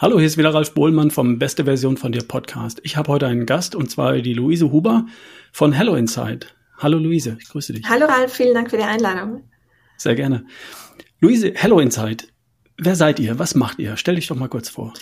Hallo, 0.00 0.18
hier 0.18 0.28
ist 0.28 0.38
wieder 0.38 0.54
Ralf 0.54 0.74
Bohlmann 0.74 1.10
vom 1.10 1.40
Beste 1.40 1.64
Version 1.64 1.96
von 1.96 2.12
dir 2.12 2.22
Podcast. 2.22 2.78
Ich 2.84 2.96
habe 2.96 3.10
heute 3.10 3.26
einen 3.26 3.46
Gast 3.46 3.74
und 3.74 3.90
zwar 3.90 4.16
die 4.18 4.32
Luise 4.32 4.70
Huber 4.70 5.06
von 5.50 5.72
Hello 5.72 5.96
Inside. 5.96 6.46
Hallo 6.76 6.98
Luise, 6.98 7.36
ich 7.40 7.48
grüße 7.48 7.72
dich. 7.72 7.84
Hallo 7.88 8.06
Ralf, 8.06 8.32
vielen 8.32 8.54
Dank 8.54 8.70
für 8.70 8.76
die 8.76 8.84
Einladung. 8.84 9.42
Sehr 9.96 10.14
gerne. 10.14 10.46
Luise, 11.18 11.52
Hello 11.52 11.80
Inside. 11.80 12.26
Wer 12.76 12.94
seid 12.94 13.18
ihr? 13.18 13.40
Was 13.40 13.56
macht 13.56 13.80
ihr? 13.80 13.96
Stell 13.96 14.14
dich 14.14 14.28
doch 14.28 14.36
mal 14.36 14.46
kurz 14.46 14.68
vor. 14.68 14.94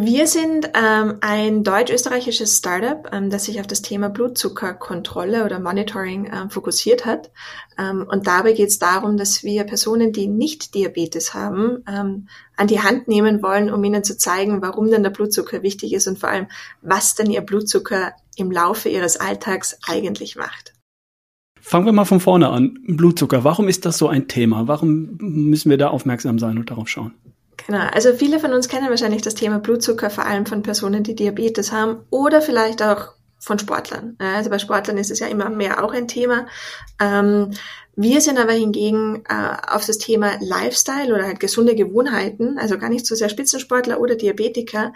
Wir 0.00 0.28
sind 0.28 0.70
ähm, 0.74 1.14
ein 1.22 1.64
deutsch-österreichisches 1.64 2.56
Startup, 2.56 3.08
ähm, 3.12 3.30
das 3.30 3.46
sich 3.46 3.58
auf 3.58 3.66
das 3.66 3.82
Thema 3.82 4.08
Blutzuckerkontrolle 4.08 5.44
oder 5.44 5.58
Monitoring 5.58 6.30
ähm, 6.32 6.50
fokussiert 6.50 7.04
hat. 7.04 7.32
Ähm, 7.76 8.06
und 8.08 8.28
dabei 8.28 8.52
geht 8.52 8.68
es 8.68 8.78
darum, 8.78 9.16
dass 9.16 9.42
wir 9.42 9.64
Personen, 9.64 10.12
die 10.12 10.28
nicht 10.28 10.76
Diabetes 10.76 11.34
haben, 11.34 11.82
ähm, 11.88 12.28
an 12.56 12.68
die 12.68 12.80
Hand 12.80 13.08
nehmen 13.08 13.42
wollen, 13.42 13.72
um 13.72 13.82
ihnen 13.82 14.04
zu 14.04 14.16
zeigen, 14.16 14.62
warum 14.62 14.88
denn 14.88 15.02
der 15.02 15.10
Blutzucker 15.10 15.64
wichtig 15.64 15.92
ist 15.92 16.06
und 16.06 16.20
vor 16.20 16.28
allem, 16.28 16.46
was 16.80 17.16
denn 17.16 17.28
ihr 17.28 17.40
Blutzucker 17.40 18.12
im 18.36 18.52
Laufe 18.52 18.88
ihres 18.88 19.16
Alltags 19.16 19.78
eigentlich 19.84 20.36
macht. 20.36 20.74
Fangen 21.60 21.86
wir 21.86 21.92
mal 21.92 22.04
von 22.04 22.20
vorne 22.20 22.50
an. 22.50 22.78
Blutzucker. 22.86 23.42
Warum 23.42 23.66
ist 23.66 23.84
das 23.84 23.98
so 23.98 24.06
ein 24.06 24.28
Thema? 24.28 24.68
Warum 24.68 25.16
müssen 25.18 25.70
wir 25.70 25.76
da 25.76 25.88
aufmerksam 25.88 26.38
sein 26.38 26.56
und 26.56 26.70
darauf 26.70 26.88
schauen? 26.88 27.14
Genau, 27.68 27.84
also 27.92 28.14
viele 28.14 28.40
von 28.40 28.54
uns 28.54 28.66
kennen 28.66 28.88
wahrscheinlich 28.88 29.20
das 29.20 29.34
Thema 29.34 29.58
Blutzucker, 29.58 30.08
vor 30.08 30.24
allem 30.24 30.46
von 30.46 30.62
Personen, 30.62 31.02
die 31.02 31.14
Diabetes 31.14 31.70
haben 31.70 31.98
oder 32.08 32.40
vielleicht 32.40 32.82
auch 32.82 33.12
von 33.38 33.58
Sportlern. 33.58 34.16
Also 34.18 34.48
bei 34.48 34.58
Sportlern 34.58 34.96
ist 34.96 35.10
es 35.10 35.18
ja 35.18 35.26
immer 35.26 35.50
mehr 35.50 35.84
auch 35.84 35.92
ein 35.92 36.08
Thema. 36.08 36.46
Ähm, 36.98 37.50
wir 37.94 38.22
sind 38.22 38.38
aber 38.38 38.52
hingegen 38.52 39.22
äh, 39.28 39.56
auf 39.70 39.84
das 39.84 39.98
Thema 39.98 40.38
Lifestyle 40.40 41.14
oder 41.14 41.26
halt 41.26 41.40
gesunde 41.40 41.74
Gewohnheiten, 41.74 42.56
also 42.58 42.78
gar 42.78 42.88
nicht 42.88 43.04
so 43.04 43.14
sehr 43.14 43.28
Spitzensportler 43.28 44.00
oder 44.00 44.14
Diabetiker, 44.14 44.94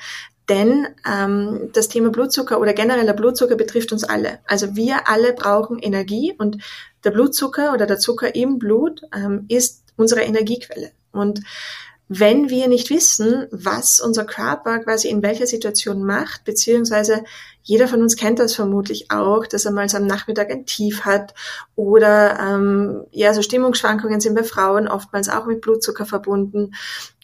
denn 0.48 0.86
ähm, 1.06 1.68
das 1.74 1.90
Thema 1.90 2.08
Blutzucker 2.08 2.58
oder 2.58 2.72
genereller 2.72 3.12
Blutzucker 3.12 3.56
betrifft 3.56 3.92
uns 3.92 4.02
alle. 4.02 4.38
Also 4.46 4.76
wir 4.76 5.10
alle 5.10 5.34
brauchen 5.34 5.78
Energie 5.78 6.34
und 6.38 6.56
der 7.04 7.10
Blutzucker 7.10 7.74
oder 7.74 7.84
der 7.84 7.98
Zucker 7.98 8.34
im 8.34 8.58
Blut 8.58 9.02
ähm, 9.14 9.44
ist 9.48 9.82
unsere 9.98 10.22
Energiequelle. 10.22 10.92
Und 11.12 11.42
wenn 12.18 12.50
wir 12.50 12.68
nicht 12.68 12.90
wissen, 12.90 13.46
was 13.50 14.00
unser 14.00 14.24
Körper 14.24 14.80
quasi 14.80 15.08
in 15.08 15.22
welcher 15.22 15.46
Situation 15.46 16.04
macht, 16.04 16.44
beziehungsweise 16.44 17.24
jeder 17.62 17.88
von 17.88 18.02
uns 18.02 18.16
kennt 18.16 18.38
das 18.38 18.54
vermutlich 18.54 19.10
auch, 19.10 19.46
dass 19.46 19.64
er 19.64 19.72
mal 19.72 19.88
so 19.88 19.96
am 19.96 20.06
Nachmittag 20.06 20.50
ein 20.50 20.66
Tief 20.66 21.04
hat 21.04 21.32
oder 21.74 22.38
ähm, 22.38 23.04
ja, 23.12 23.32
so 23.32 23.40
Stimmungsschwankungen 23.40 24.20
sind 24.20 24.34
bei 24.34 24.44
Frauen 24.44 24.88
oftmals 24.88 25.28
auch 25.28 25.46
mit 25.46 25.60
Blutzucker 25.62 26.04
verbunden. 26.04 26.74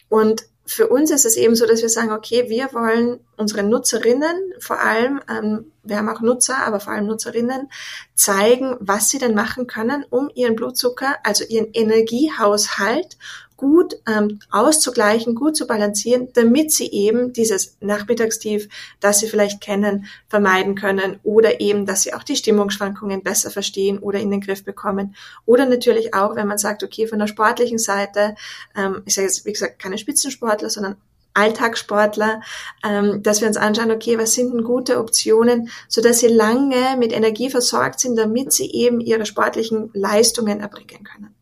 Und 0.07 0.45
für 0.65 0.87
uns 0.87 1.11
ist 1.11 1.25
es 1.25 1.35
eben 1.35 1.55
so, 1.55 1.65
dass 1.65 1.81
wir 1.81 1.89
sagen, 1.89 2.11
okay, 2.11 2.45
wir 2.47 2.69
wollen 2.73 3.19
unsere 3.37 3.63
Nutzerinnen, 3.63 4.53
vor 4.59 4.79
allem, 4.79 5.19
ähm, 5.29 5.71
wir 5.83 5.97
haben 5.97 6.09
auch 6.09 6.21
Nutzer, 6.21 6.57
aber 6.65 6.79
vor 6.79 6.93
allem 6.93 7.07
Nutzerinnen, 7.07 7.69
zeigen, 8.15 8.75
was 8.79 9.09
sie 9.09 9.17
denn 9.17 9.35
machen 9.35 9.67
können, 9.67 10.05
um 10.09 10.29
ihren 10.33 10.55
Blutzucker, 10.55 11.15
also 11.23 11.43
ihren 11.45 11.71
Energiehaushalt 11.73 13.17
gut 13.59 13.97
ähm, 14.07 14.39
auszugleichen, 14.51 15.35
gut 15.35 15.57
zu 15.57 15.67
balancieren, 15.67 16.29
damit 16.33 16.71
sie 16.71 16.89
eben 16.91 17.33
dieses 17.33 17.75
Nachmittagstief, 17.81 18.69
das 19.01 19.19
sie 19.19 19.27
vielleicht 19.27 19.59
kennen, 19.59 20.05
vermeiden 20.29 20.75
können 20.75 21.19
oder 21.23 21.59
eben, 21.59 21.85
dass 21.85 22.03
sie 22.03 22.13
auch 22.13 22.23
die 22.23 22.37
Stimmungsschwankungen 22.37 23.21
besser 23.21 23.51
verstehen 23.51 23.99
oder 23.99 24.21
in 24.21 24.31
den 24.31 24.39
Griff 24.39 24.63
bekommen. 24.63 25.13
Oder 25.45 25.65
natürlich 25.65 26.13
auch, 26.13 26.37
wenn 26.37 26.47
man 26.47 26.57
sagt, 26.57 26.83
okay, 26.83 27.05
von 27.05 27.19
der 27.19 27.27
sportlichen 27.27 27.79
Seite, 27.79 28.35
ähm, 28.77 29.01
ich 29.05 29.15
sage 29.15 29.27
jetzt, 29.27 29.45
wie 29.45 29.51
gesagt, 29.51 29.77
keine 29.77 29.97
Spitzensportler, 29.97 30.69
sondern 30.69 30.95
Alltagssportler, 31.33 32.41
ähm, 32.83 33.21
dass 33.23 33.41
wir 33.41 33.47
uns 33.47 33.57
anschauen, 33.57 33.91
okay, 33.91 34.17
was 34.17 34.33
sind 34.33 34.53
denn 34.53 34.63
gute 34.63 34.99
Optionen, 34.99 35.69
so 35.87 36.01
dass 36.01 36.19
sie 36.19 36.27
lange 36.27 36.97
mit 36.97 37.13
Energie 37.13 37.49
versorgt 37.49 37.99
sind, 37.99 38.17
damit 38.17 38.51
sie 38.51 38.71
eben 38.71 38.99
ihre 38.99 39.25
sportlichen 39.25 39.89
Leistungen 39.93 40.59
erbringen 40.59 41.03
können. 41.03 41.35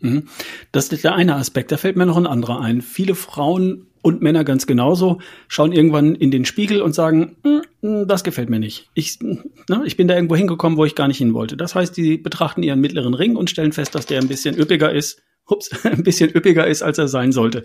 Mhm. 0.00 0.28
Das 0.72 0.88
ist 0.88 1.04
der 1.04 1.14
eine 1.14 1.34
Aspekt. 1.36 1.72
Da 1.72 1.76
fällt 1.76 1.96
mir 1.96 2.06
noch 2.06 2.16
ein 2.16 2.26
anderer 2.26 2.60
ein. 2.60 2.82
Viele 2.82 3.14
Frauen 3.14 3.88
und 4.02 4.22
Männer 4.22 4.44
ganz 4.44 4.66
genauso 4.66 5.20
schauen 5.48 5.72
irgendwann 5.72 6.14
in 6.14 6.30
den 6.30 6.44
Spiegel 6.44 6.82
und 6.82 6.94
sagen, 6.94 7.36
hm, 7.42 7.62
hm, 7.82 8.08
das 8.08 8.24
gefällt 8.24 8.48
mir 8.48 8.60
nicht. 8.60 8.88
Ich, 8.94 9.18
ne, 9.20 9.82
ich 9.84 9.96
bin 9.96 10.08
da 10.08 10.14
irgendwo 10.14 10.36
hingekommen, 10.36 10.78
wo 10.78 10.84
ich 10.84 10.94
gar 10.94 11.08
nicht 11.08 11.18
hin 11.18 11.34
wollte. 11.34 11.56
Das 11.56 11.74
heißt, 11.74 11.96
die 11.96 12.16
betrachten 12.16 12.62
ihren 12.62 12.80
mittleren 12.80 13.14
Ring 13.14 13.36
und 13.36 13.50
stellen 13.50 13.72
fest, 13.72 13.94
dass 13.94 14.06
der 14.06 14.20
ein 14.20 14.28
bisschen 14.28 14.56
üppiger 14.56 14.92
ist, 14.92 15.22
ups, 15.48 15.70
ein 15.84 16.02
bisschen 16.02 16.30
üppiger 16.34 16.66
ist, 16.66 16.82
als 16.82 16.98
er 16.98 17.08
sein 17.08 17.32
sollte. 17.32 17.62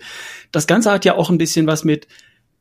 Das 0.52 0.66
Ganze 0.66 0.90
hat 0.90 1.04
ja 1.04 1.16
auch 1.16 1.30
ein 1.30 1.38
bisschen 1.38 1.66
was 1.66 1.84
mit 1.84 2.08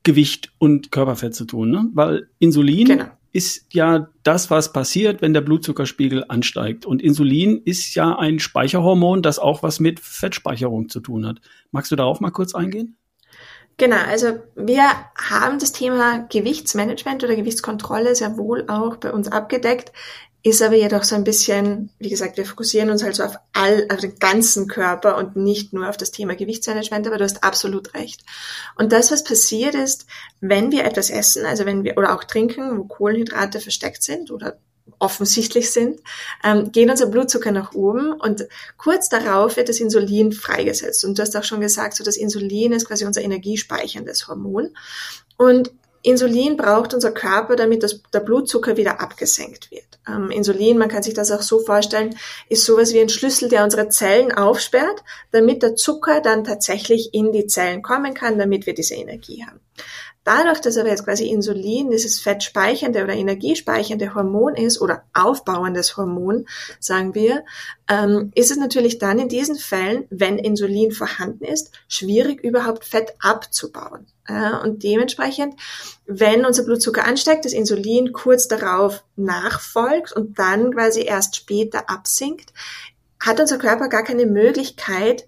Gewicht 0.03 0.51
und 0.57 0.91
Körperfett 0.91 1.33
zu 1.33 1.45
tun, 1.45 1.71
ne? 1.71 1.89
weil 1.93 2.27
Insulin 2.39 2.87
genau 2.87 3.05
ist 3.33 3.65
ja 3.73 4.09
das, 4.21 4.51
was 4.51 4.71
passiert, 4.71 5.23
wenn 5.23 5.33
der 5.33 5.41
Blutzuckerspiegel 5.41 6.25
ansteigt. 6.27 6.85
Und 6.85 7.01
Insulin 7.01 7.61
ist 7.65 7.95
ja 7.95 8.15
ein 8.15 8.39
Speicherhormon, 8.39 9.23
das 9.23 9.39
auch 9.39 9.63
was 9.63 9.79
mit 9.79 9.99
Fettspeicherung 9.99 10.87
zu 10.87 10.99
tun 10.99 11.25
hat. 11.25 11.41
Magst 11.71 11.91
du 11.91 11.95
darauf 11.95 12.19
mal 12.21 12.29
kurz 12.29 12.53
eingehen? 12.53 12.95
Genau, 13.77 13.97
also 14.07 14.39
wir 14.55 14.83
haben 15.17 15.57
das 15.57 15.71
Thema 15.71 16.27
Gewichtsmanagement 16.31 17.23
oder 17.23 17.35
Gewichtskontrolle 17.35 18.13
sehr 18.13 18.37
wohl 18.37 18.65
auch 18.67 18.97
bei 18.97 19.11
uns 19.11 19.27
abgedeckt 19.29 19.91
ist 20.43 20.61
aber 20.61 20.75
jedoch 20.75 21.03
so 21.05 21.15
ein 21.15 21.23
bisschen, 21.23 21.89
wie 21.99 22.09
gesagt, 22.09 22.35
wir 22.35 22.45
fokussieren 22.45 22.89
uns 22.89 23.01
halt 23.01 23.15
so 23.15 23.23
auf 23.23 23.37
all, 23.53 23.87
auf 23.89 24.01
den 24.01 24.19
ganzen 24.19 24.67
Körper 24.67 25.17
und 25.17 25.37
nicht 25.37 25.71
nur 25.71 25.87
auf 25.87 25.95
das 25.95 26.11
Thema 26.11 26.35
Gewichtsmanagement, 26.35 27.07
aber 27.07 27.17
du 27.17 27.23
hast 27.23 27.45
absolut 27.45 27.93
recht. 27.93 28.23
Und 28.75 28.91
das, 28.91 29.09
was 29.09 29.23
passiert 29.23 29.73
ist, 29.73 30.05
wenn 30.41 30.71
wir 30.73 30.83
etwas 30.83 31.09
essen, 31.09 31.45
also 31.45 31.65
wenn 31.65 31.85
wir, 31.85 31.97
oder 31.97 32.13
auch 32.13 32.25
trinken, 32.25 32.77
wo 32.77 32.83
Kohlenhydrate 32.83 33.61
versteckt 33.61 34.03
sind 34.03 34.31
oder 34.31 34.57
offensichtlich 34.99 35.71
sind, 35.71 36.01
ähm, 36.43 36.73
gehen 36.73 36.89
unser 36.89 37.05
Blutzucker 37.05 37.51
nach 37.51 37.73
oben 37.73 38.11
und 38.11 38.45
kurz 38.77 39.07
darauf 39.07 39.55
wird 39.55 39.69
das 39.69 39.79
Insulin 39.79 40.33
freigesetzt. 40.33 41.05
Und 41.05 41.17
du 41.17 41.21
hast 41.21 41.37
auch 41.37 41.43
schon 41.45 41.61
gesagt, 41.61 41.95
so 41.95 42.03
das 42.03 42.17
Insulin 42.17 42.73
ist 42.73 42.85
quasi 42.87 43.05
unser 43.05 43.21
energiespeicherndes 43.21 44.27
Hormon. 44.27 44.75
Und 45.37 45.71
Insulin 46.03 46.57
braucht 46.57 46.93
unser 46.93 47.11
Körper, 47.11 47.55
damit 47.55 47.81
das, 47.81 48.01
der 48.13 48.19
Blutzucker 48.19 48.77
wieder 48.77 48.99
abgesenkt 48.99 49.71
wird. 49.71 49.85
Ähm, 50.07 50.29
Insulin, 50.31 50.77
man 50.77 50.89
kann 50.89 51.01
sich 51.01 51.13
das 51.13 51.31
auch 51.31 51.41
so 51.41 51.59
vorstellen, 51.59 52.17
ist 52.49 52.65
sowas 52.65 52.93
wie 52.93 52.99
ein 52.99 53.09
Schlüssel, 53.09 53.47
der 53.47 53.63
unsere 53.63 53.87
Zellen 53.87 54.33
aufsperrt, 54.33 55.03
damit 55.31 55.63
der 55.63 55.75
Zucker 55.75 56.19
dann 56.19 56.43
tatsächlich 56.43 57.13
in 57.13 57.31
die 57.31 57.47
Zellen 57.47 57.81
kommen 57.81 58.13
kann, 58.13 58.37
damit 58.37 58.65
wir 58.65 58.73
diese 58.73 58.95
Energie 58.95 59.45
haben. 59.45 59.61
Dadurch, 60.23 60.61
dass 60.61 60.77
aber 60.77 60.89
jetzt 60.89 61.03
quasi 61.03 61.27
Insulin 61.29 61.89
dieses 61.89 62.19
fettspeichernde 62.19 63.03
oder 63.03 63.13
energiespeichernde 63.13 64.15
Hormon 64.15 64.55
ist 64.55 64.79
oder 64.79 65.03
aufbauendes 65.13 65.97
Hormon, 65.97 66.47
sagen 66.79 67.13
wir, 67.13 67.43
ähm, 67.89 68.31
ist 68.33 68.51
es 68.51 68.57
natürlich 68.57 68.99
dann 68.99 69.19
in 69.19 69.27
diesen 69.27 69.55
Fällen, 69.55 70.05
wenn 70.09 70.37
Insulin 70.37 70.91
vorhanden 70.91 71.43
ist, 71.43 71.71
schwierig 71.89 72.41
überhaupt 72.43 72.85
Fett 72.85 73.15
abzubauen. 73.19 74.07
Äh, 74.27 74.55
und 74.63 74.83
dementsprechend, 74.83 75.55
wenn 76.05 76.45
unser 76.45 76.63
Blutzucker 76.63 77.05
ansteigt, 77.05 77.43
das 77.43 77.53
Insulin 77.53 78.13
kurz 78.13 78.47
darauf 78.47 79.03
nachfolgt 79.17 80.13
und 80.13 80.39
dann 80.39 80.73
quasi 80.73 81.01
erst 81.01 81.35
später 81.35 81.89
absinkt, 81.89 82.53
hat 83.19 83.39
unser 83.39 83.57
Körper 83.57 83.89
gar 83.89 84.03
keine 84.03 84.25
Möglichkeit, 84.25 85.25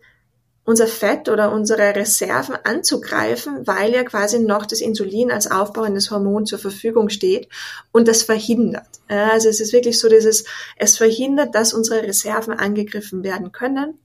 unser 0.66 0.88
Fett 0.88 1.30
oder 1.30 1.52
unsere 1.52 1.96
Reserven 1.96 2.56
anzugreifen, 2.64 3.66
weil 3.68 3.94
ja 3.94 4.04
quasi 4.04 4.40
noch 4.40 4.66
das 4.66 4.82
Insulin 4.82 5.32
als 5.32 5.50
aufbauendes 5.50 6.10
Hormon 6.10 6.46
zur 6.46 6.60
Verfügung 6.60 7.10
steht 7.10 7.48
und 7.92 8.08
das 8.08 8.24
verhindert. 8.24 8.88
Also 9.08 9.48
es 9.48 9.60
ist 9.60 9.74
wirklich 9.74 10.00
so 10.00 10.10
dieses, 10.10 10.46
es 10.76 10.98
verhindert, 10.98 11.54
dass 11.54 11.74
unsere 11.74 12.02
Reserven 12.02 12.54
angegriffen 12.54 13.24
werden 13.24 13.52
können 13.52 14.00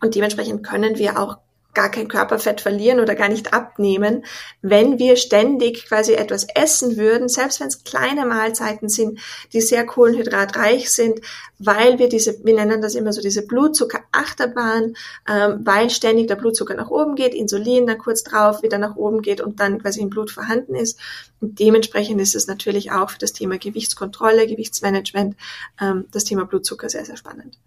und 0.00 0.14
dementsprechend 0.14 0.64
können 0.64 0.96
wir 0.96 1.18
auch 1.18 1.38
gar 1.74 1.90
kein 1.90 2.08
Körperfett 2.08 2.60
verlieren 2.60 3.00
oder 3.00 3.14
gar 3.14 3.28
nicht 3.28 3.52
abnehmen, 3.52 4.24
wenn 4.60 4.98
wir 4.98 5.16
ständig 5.16 5.86
quasi 5.86 6.14
etwas 6.14 6.46
essen 6.54 6.96
würden, 6.96 7.28
selbst 7.28 7.60
wenn 7.60 7.68
es 7.68 7.84
kleine 7.84 8.26
Mahlzeiten 8.26 8.88
sind, 8.88 9.20
die 9.52 9.60
sehr 9.60 9.86
kohlenhydratreich 9.86 10.90
sind, 10.90 11.20
weil 11.58 11.98
wir 11.98 12.08
diese, 12.08 12.44
wir 12.44 12.54
nennen 12.54 12.82
das 12.82 12.94
immer 12.94 13.12
so 13.12 13.20
diese 13.20 13.46
Blutzuckerachterbahn, 13.46 14.96
ähm, 15.28 15.60
weil 15.62 15.90
ständig 15.90 16.26
der 16.26 16.36
Blutzucker 16.36 16.74
nach 16.74 16.90
oben 16.90 17.14
geht, 17.14 17.34
Insulin 17.34 17.86
dann 17.86 17.98
kurz 17.98 18.24
drauf 18.24 18.62
wieder 18.62 18.78
nach 18.78 18.96
oben 18.96 19.22
geht 19.22 19.40
und 19.40 19.60
dann 19.60 19.80
quasi 19.80 20.00
im 20.00 20.10
Blut 20.10 20.30
vorhanden 20.30 20.74
ist. 20.74 20.98
Und 21.40 21.60
dementsprechend 21.60 22.20
ist 22.20 22.34
es 22.34 22.46
natürlich 22.46 22.90
auch 22.90 23.10
für 23.10 23.18
das 23.18 23.32
Thema 23.32 23.58
Gewichtskontrolle, 23.58 24.46
Gewichtsmanagement, 24.46 25.36
ähm, 25.80 26.06
das 26.10 26.24
Thema 26.24 26.46
Blutzucker 26.46 26.88
sehr, 26.88 27.04
sehr 27.04 27.16
spannend. 27.16 27.58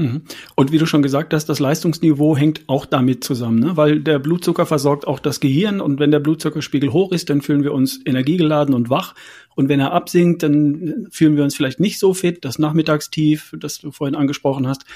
Mhm. 0.00 0.22
Und 0.56 0.72
wie 0.72 0.78
du 0.78 0.86
schon 0.86 1.02
gesagt 1.02 1.34
hast, 1.34 1.46
das 1.46 1.58
Leistungsniveau 1.58 2.34
hängt 2.34 2.62
auch 2.68 2.86
damit 2.86 3.22
zusammen, 3.22 3.58
ne? 3.58 3.76
weil 3.76 4.00
der 4.00 4.18
Blutzucker 4.18 4.64
versorgt 4.64 5.06
auch 5.06 5.18
das 5.18 5.40
Gehirn 5.40 5.82
und 5.82 6.00
wenn 6.00 6.10
der 6.10 6.20
Blutzuckerspiegel 6.20 6.94
hoch 6.94 7.12
ist, 7.12 7.28
dann 7.28 7.42
fühlen 7.42 7.62
wir 7.62 7.74
uns 7.74 8.00
energiegeladen 8.06 8.74
und 8.74 8.88
wach 8.88 9.14
und 9.56 9.68
wenn 9.68 9.78
er 9.78 9.92
absinkt, 9.92 10.42
dann 10.42 11.06
fühlen 11.10 11.36
wir 11.36 11.44
uns 11.44 11.54
vielleicht 11.54 11.80
nicht 11.80 11.98
so 11.98 12.14
fit, 12.14 12.46
das 12.46 12.58
Nachmittagstief, 12.58 13.54
das 13.58 13.78
du 13.78 13.90
vorhin 13.90 14.14
angesprochen 14.14 14.66
hast. 14.66 14.86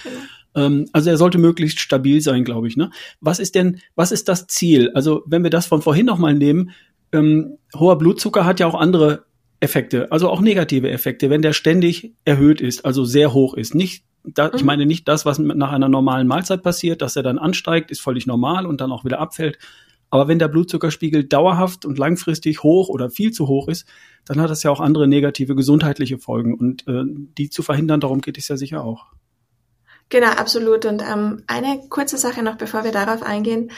Ähm, 0.55 0.87
also 0.93 1.11
er 1.11 1.19
sollte 1.19 1.37
möglichst 1.37 1.81
stabil 1.81 2.23
sein, 2.23 2.43
glaube 2.43 2.67
ich. 2.69 2.79
Ne? 2.79 2.91
Was 3.21 3.41
ist 3.41 3.55
denn, 3.55 3.81
was 3.95 4.11
ist 4.11 4.27
das 4.31 4.47
Ziel? 4.47 4.91
Also 4.95 5.23
wenn 5.27 5.43
wir 5.43 5.51
das 5.51 5.67
von 5.67 5.83
vorhin 5.83 6.07
nochmal 6.07 6.33
nehmen, 6.33 6.71
ähm, 7.13 7.59
hoher 7.77 7.99
Blutzucker 7.99 8.47
hat 8.47 8.59
ja 8.59 8.67
auch 8.67 8.75
andere 8.75 9.25
Effekte, 9.61 10.11
also 10.13 10.31
auch 10.31 10.41
negative 10.41 10.91
Effekte, 10.91 11.29
wenn 11.29 11.43
der 11.43 11.53
ständig 11.53 12.13
erhöht 12.25 12.63
ist, 12.63 12.87
also 12.87 13.05
sehr 13.05 13.35
hoch 13.35 13.53
ist. 13.55 13.75
Nicht, 13.75 14.05
da, 14.25 14.49
mhm. 14.49 14.55
ich 14.57 14.65
meine 14.65 14.87
nicht 14.87 15.07
das, 15.07 15.25
was 15.25 15.39
nach 15.39 15.73
einer 15.73 15.89
normalen 15.89 16.27
Mahlzeit 16.27 16.63
passiert, 16.63 17.03
dass 17.03 17.17
er 17.17 17.23
dann 17.23 17.39
ansteigt, 17.39 17.91
ist 17.91 18.01
völlig 18.01 18.27
normal 18.27 18.67
und 18.67 18.81
dann 18.81 18.91
auch 18.91 19.05
wieder 19.05 19.21
abfällt. 19.21 19.59
Aber 20.11 20.29
wenn 20.29 20.39
der 20.39 20.49
Blutzuckerspiegel 20.49 21.25
dauerhaft 21.25 21.85
und 21.85 21.99
langfristig 21.99 22.63
hoch 22.63 22.89
oder 22.89 23.11
viel 23.11 23.33
zu 23.33 23.49
hoch 23.49 23.69
ist, 23.69 23.87
dann 24.25 24.41
hat 24.41 24.49
das 24.49 24.63
ja 24.63 24.71
auch 24.71 24.81
andere 24.81 25.09
negative 25.09 25.55
gesundheitliche 25.57 26.19
Folgen. 26.19 26.55
Und 26.55 26.87
äh, 26.87 27.03
die 27.07 27.51
zu 27.51 27.63
verhindern, 27.63 28.01
darum 28.01 28.21
geht 28.21 28.39
es 28.39 28.49
ja 28.49 28.57
sicher 28.57 28.85
auch. 28.85 29.07
Genau, 30.11 30.29
absolut. 30.29 30.85
Und 30.85 31.03
ähm, 31.03 31.43
eine 31.47 31.81
kurze 31.89 32.19
Sache 32.19 32.43
noch, 32.43 32.57
bevor 32.57 32.85
wir 32.85 32.93
darauf 32.93 33.23
eingehen. 33.23 33.73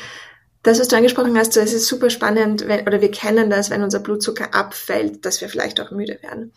Das, 0.63 0.81
was 0.81 0.89
du 0.89 0.97
angesprochen 0.97 1.39
hast, 1.39 1.57
es 1.57 1.73
ist 1.73 1.87
super 1.87 2.11
spannend, 2.11 2.67
wenn, 2.67 2.87
oder 2.87 3.01
wir 3.01 3.11
kennen 3.11 3.49
das, 3.51 3.71
wenn 3.71 3.83
unser 3.83 4.01
Blutzucker 4.01 4.53
abfällt, 4.53 5.25
dass 5.25 5.41
wir 5.41 5.49
vielleicht 5.49 5.81
auch 5.81 5.91
müde 5.93 6.19
werden. 6.23 6.53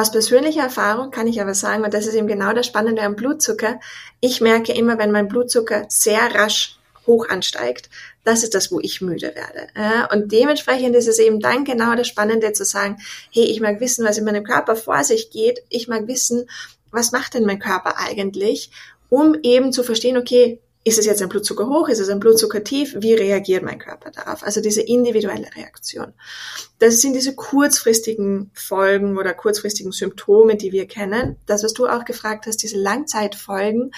Aus 0.00 0.10
persönlicher 0.10 0.62
Erfahrung 0.62 1.10
kann 1.10 1.26
ich 1.26 1.42
aber 1.42 1.52
sagen, 1.52 1.84
und 1.84 1.92
das 1.92 2.06
ist 2.06 2.14
eben 2.14 2.26
genau 2.26 2.54
das 2.54 2.66
Spannende 2.66 3.02
am 3.02 3.16
Blutzucker, 3.16 3.80
ich 4.20 4.40
merke 4.40 4.72
immer, 4.72 4.96
wenn 4.96 5.12
mein 5.12 5.28
Blutzucker 5.28 5.84
sehr 5.90 6.34
rasch 6.34 6.78
hoch 7.06 7.28
ansteigt, 7.28 7.90
das 8.24 8.42
ist 8.42 8.54
das, 8.54 8.72
wo 8.72 8.80
ich 8.80 9.02
müde 9.02 9.34
werde. 9.34 9.68
Ja, 9.76 10.10
und 10.10 10.32
dementsprechend 10.32 10.96
ist 10.96 11.06
es 11.06 11.18
eben 11.18 11.38
dann 11.38 11.66
genau 11.66 11.94
das 11.96 12.08
Spannende 12.08 12.54
zu 12.54 12.64
sagen, 12.64 12.96
hey, 13.30 13.44
ich 13.44 13.60
mag 13.60 13.78
wissen, 13.80 14.06
was 14.06 14.16
in 14.16 14.24
meinem 14.24 14.42
Körper 14.42 14.74
vor 14.74 15.04
sich 15.04 15.28
geht. 15.28 15.62
Ich 15.68 15.86
mag 15.86 16.06
wissen, 16.06 16.48
was 16.90 17.12
macht 17.12 17.34
denn 17.34 17.44
mein 17.44 17.58
Körper 17.58 17.98
eigentlich, 17.98 18.70
um 19.10 19.36
eben 19.42 19.70
zu 19.70 19.82
verstehen, 19.82 20.16
okay, 20.16 20.60
ist 20.82 20.98
es 20.98 21.04
jetzt 21.04 21.20
ein 21.20 21.28
Blutzucker 21.28 21.66
hoch? 21.66 21.88
Ist 21.88 21.98
es 21.98 22.08
ein 22.08 22.20
Blutzucker 22.20 22.64
tief? 22.64 22.96
Wie 22.98 23.12
reagiert 23.12 23.62
mein 23.62 23.78
Körper 23.78 24.10
darauf? 24.10 24.42
Also 24.42 24.62
diese 24.62 24.80
individuelle 24.80 25.54
Reaktion. 25.54 26.14
Das 26.78 27.02
sind 27.02 27.12
diese 27.12 27.34
kurzfristigen 27.34 28.50
Folgen 28.54 29.18
oder 29.18 29.34
kurzfristigen 29.34 29.92
Symptome, 29.92 30.56
die 30.56 30.72
wir 30.72 30.86
kennen. 30.86 31.36
Das, 31.46 31.62
was 31.62 31.74
du 31.74 31.86
auch 31.86 32.06
gefragt 32.06 32.46
hast, 32.46 32.62
diese 32.62 32.78
Langzeitfolgen, 32.78 33.92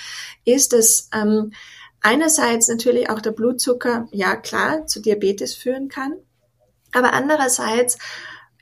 ist, 0.45 0.73
dass 0.73 1.09
ähm, 1.15 1.53
einerseits 2.01 2.67
natürlich 2.67 3.09
auch 3.11 3.21
der 3.21 3.31
Blutzucker, 3.31 4.09
ja 4.11 4.35
klar, 4.35 4.87
zu 4.87 5.01
Diabetes 5.01 5.55
führen 5.55 5.89
kann, 5.89 6.15
aber 6.93 7.13
andererseits 7.13 7.97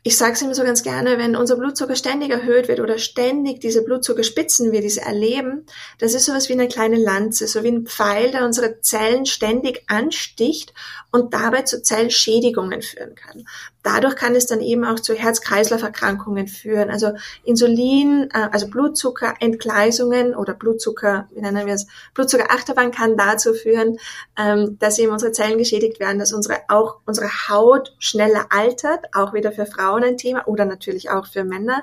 ich 0.02 0.16
sage 0.16 0.32
es 0.32 0.40
immer 0.40 0.54
so 0.54 0.64
ganz 0.64 0.82
gerne, 0.82 1.18
wenn 1.18 1.36
unser 1.36 1.56
Blutzucker 1.56 1.94
ständig 1.94 2.30
erhöht 2.30 2.68
wird 2.68 2.80
oder 2.80 2.96
ständig 2.96 3.60
diese 3.60 3.82
Blutzuckerspitzen 3.82 4.72
wir 4.72 4.80
diese 4.80 5.02
erleben, 5.02 5.66
das 5.98 6.14
ist 6.14 6.24
sowas 6.24 6.48
wie 6.48 6.54
eine 6.54 6.68
kleine 6.68 6.96
Lanze, 6.96 7.46
so 7.46 7.62
wie 7.64 7.68
ein 7.68 7.84
Pfeil, 7.84 8.30
der 8.30 8.46
unsere 8.46 8.80
Zellen 8.80 9.26
ständig 9.26 9.84
ansticht 9.88 10.72
und 11.12 11.34
dabei 11.34 11.62
zu 11.62 11.82
Zellschädigungen 11.82 12.80
führen 12.80 13.14
kann. 13.14 13.44
Dadurch 13.82 14.16
kann 14.16 14.34
es 14.34 14.46
dann 14.46 14.60
eben 14.60 14.84
auch 14.84 15.00
zu 15.00 15.14
Herz-Kreislauf-Erkrankungen 15.14 16.48
führen, 16.48 16.90
also 16.90 17.12
Insulin, 17.44 18.28
äh, 18.32 18.48
also 18.52 18.68
Blutzuckerentgleisungen 18.68 20.34
oder 20.34 20.54
Blutzucker, 20.54 21.28
wie 21.32 21.40
nennen 21.40 21.66
wir 21.66 21.74
es, 21.74 21.86
Blutzuckerachterbahn 22.14 22.90
kann 22.90 23.16
dazu 23.16 23.52
führen, 23.54 23.98
ähm, 24.38 24.78
dass 24.78 24.98
eben 24.98 25.12
unsere 25.12 25.32
Zellen 25.32 25.58
geschädigt 25.58 25.98
werden, 26.00 26.18
dass 26.18 26.32
unsere 26.32 26.58
auch 26.68 26.98
unsere 27.06 27.28
Haut 27.48 27.94
schneller 27.98 28.46
altert, 28.50 29.06
auch 29.14 29.34
wieder 29.34 29.52
für 29.52 29.66
Frauen 29.66 29.89
ein 29.94 30.16
Thema 30.16 30.46
oder 30.48 30.64
natürlich 30.64 31.10
auch 31.10 31.26
für 31.26 31.44
Männer, 31.44 31.82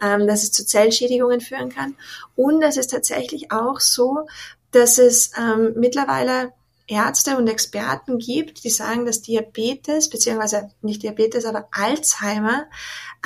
ähm, 0.00 0.26
dass 0.26 0.42
es 0.42 0.52
zu 0.52 0.66
Zellschädigungen 0.66 1.40
führen 1.40 1.68
kann. 1.68 1.96
Und 2.36 2.62
es 2.62 2.76
ist 2.76 2.90
tatsächlich 2.90 3.52
auch 3.52 3.80
so, 3.80 4.26
dass 4.70 4.98
es 4.98 5.32
ähm, 5.38 5.72
mittlerweile 5.76 6.52
Ärzte 6.88 7.36
und 7.36 7.48
Experten 7.48 8.18
gibt, 8.18 8.64
die 8.64 8.70
sagen, 8.70 9.04
dass 9.04 9.20
Diabetes, 9.20 10.08
beziehungsweise 10.08 10.70
nicht 10.80 11.02
Diabetes, 11.02 11.44
aber 11.44 11.68
Alzheimer 11.70 12.64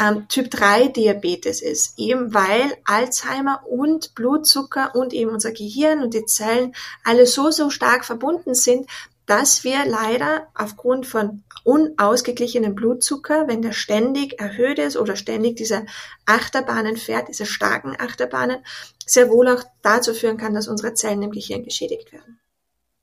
ähm, 0.01 0.27
Typ 0.29 0.51
3 0.51 0.89
Diabetes 0.89 1.63
ist, 1.63 1.99
eben 1.99 2.35
weil 2.35 2.77
Alzheimer 2.85 3.63
und 3.69 4.15
Blutzucker 4.17 4.95
und 4.97 5.13
eben 5.13 5.31
unser 5.31 5.53
Gehirn 5.53 6.03
und 6.03 6.13
die 6.13 6.25
Zellen 6.25 6.75
alle 7.05 7.27
so, 7.27 7.51
so 7.51 7.71
stark 7.71 8.05
verbunden 8.05 8.55
sind, 8.55 8.89
dass 9.33 9.65
wir 9.65 9.87
leider 9.87 10.49
aufgrund 10.55 11.07
von 11.07 11.43
unausgeglichenem 11.65 12.75
Blutzucker, 12.75 13.49
wenn 13.49 13.63
der 13.63 13.73
ständig 13.73 14.39
erhöht 14.39 14.79
ist 14.79 14.99
oder 14.99 15.17
ständig 15.17 15.57
diese 15.57 15.87
Achterbahnen 16.27 16.99
fährt, 16.99 17.29
diese 17.29 17.47
starken 17.47 17.97
Achterbahnen, 17.99 18.59
sehr 19.07 19.31
wohl 19.31 19.49
auch 19.49 19.65
dazu 19.81 20.13
führen 20.13 20.37
kann, 20.37 20.53
dass 20.53 20.69
unsere 20.69 20.93
Zellen 20.93 21.23
im 21.23 21.31
Gehirn 21.31 21.63
geschädigt 21.65 22.13
werden. 22.13 22.41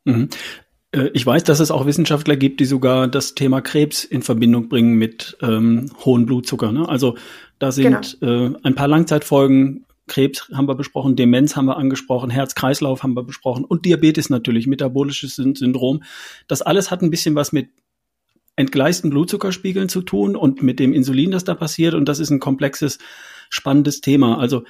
Mhm. 0.05 0.29
Äh, 0.91 1.09
ich 1.15 1.25
weiß, 1.25 1.45
dass 1.45 1.59
es 1.59 1.71
auch 1.71 1.87
Wissenschaftler 1.87 2.35
gibt, 2.35 2.59
die 2.59 2.65
sogar 2.65 3.07
das 3.07 3.33
Thema 3.33 3.61
Krebs 3.61 4.03
in 4.03 4.21
Verbindung 4.21 4.69
bringen 4.69 4.99
mit 4.99 5.35
ähm, 5.41 5.89
hohen 6.05 6.27
Blutzucker. 6.27 6.71
Ne? 6.71 6.87
Also 6.87 7.17
da 7.57 7.71
sind 7.71 8.19
genau. 8.19 8.51
äh, 8.51 8.55
ein 8.61 8.75
paar 8.75 8.87
Langzeitfolgen. 8.87 9.87
Krebs 10.09 10.49
haben 10.53 10.67
wir 10.67 10.75
besprochen, 10.75 11.15
Demenz 11.15 11.55
haben 11.55 11.67
wir 11.67 11.77
angesprochen, 11.77 12.29
Herz-Kreislauf 12.29 13.03
haben 13.03 13.15
wir 13.15 13.23
besprochen 13.23 13.63
und 13.63 13.85
Diabetes 13.85 14.29
natürlich, 14.29 14.67
metabolisches 14.67 15.35
Syndrom. 15.35 16.03
Das 16.47 16.61
alles 16.61 16.91
hat 16.91 17.01
ein 17.01 17.09
bisschen 17.09 17.35
was 17.35 17.53
mit 17.53 17.69
entgleisten 18.57 19.09
Blutzuckerspiegeln 19.09 19.87
zu 19.87 20.01
tun 20.01 20.35
und 20.35 20.61
mit 20.61 20.79
dem 20.79 20.91
Insulin, 20.91 21.31
das 21.31 21.45
da 21.45 21.55
passiert. 21.55 21.93
Und 21.93 22.09
das 22.09 22.19
ist 22.19 22.29
ein 22.29 22.41
komplexes, 22.41 22.99
spannendes 23.49 24.01
Thema. 24.01 24.37
Also 24.37 24.65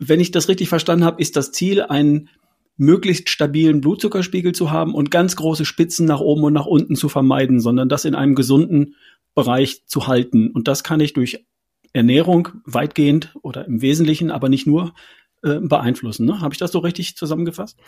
wenn 0.00 0.18
ich 0.18 0.32
das 0.32 0.48
richtig 0.48 0.68
verstanden 0.68 1.04
habe, 1.04 1.22
ist 1.22 1.36
das 1.36 1.52
Ziel, 1.52 1.82
ein 1.82 2.28
möglichst 2.76 3.28
stabilen 3.28 3.80
Blutzuckerspiegel 3.82 4.52
zu 4.52 4.70
haben 4.70 4.94
und 4.94 5.10
ganz 5.10 5.36
große 5.36 5.64
Spitzen 5.64 6.06
nach 6.06 6.20
oben 6.20 6.42
und 6.42 6.54
nach 6.54 6.66
unten 6.66 6.96
zu 6.96 7.08
vermeiden, 7.08 7.60
sondern 7.60 7.88
das 7.88 8.04
in 8.04 8.14
einem 8.14 8.34
gesunden 8.34 8.96
Bereich 9.34 9.86
zu 9.86 10.06
halten. 10.06 10.50
Und 10.50 10.66
das 10.66 10.82
kann 10.82 11.00
ich 11.00 11.12
durch 11.12 11.44
Ernährung 11.92 12.48
weitgehend 12.64 13.34
oder 13.42 13.66
im 13.66 13.82
Wesentlichen, 13.82 14.30
aber 14.30 14.48
nicht 14.48 14.66
nur, 14.66 14.94
äh, 15.42 15.58
beeinflussen. 15.60 16.26
Ne? 16.26 16.40
Habe 16.40 16.54
ich 16.54 16.58
das 16.58 16.72
so 16.72 16.80
richtig 16.80 17.16
zusammengefasst? 17.16 17.78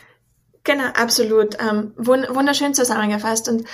Genau, 0.64 0.86
absolut. 0.94 1.56
Ähm, 1.60 1.92
wunderschön 1.96 2.74
zusammengefasst. 2.74 3.48
Und 3.48 3.64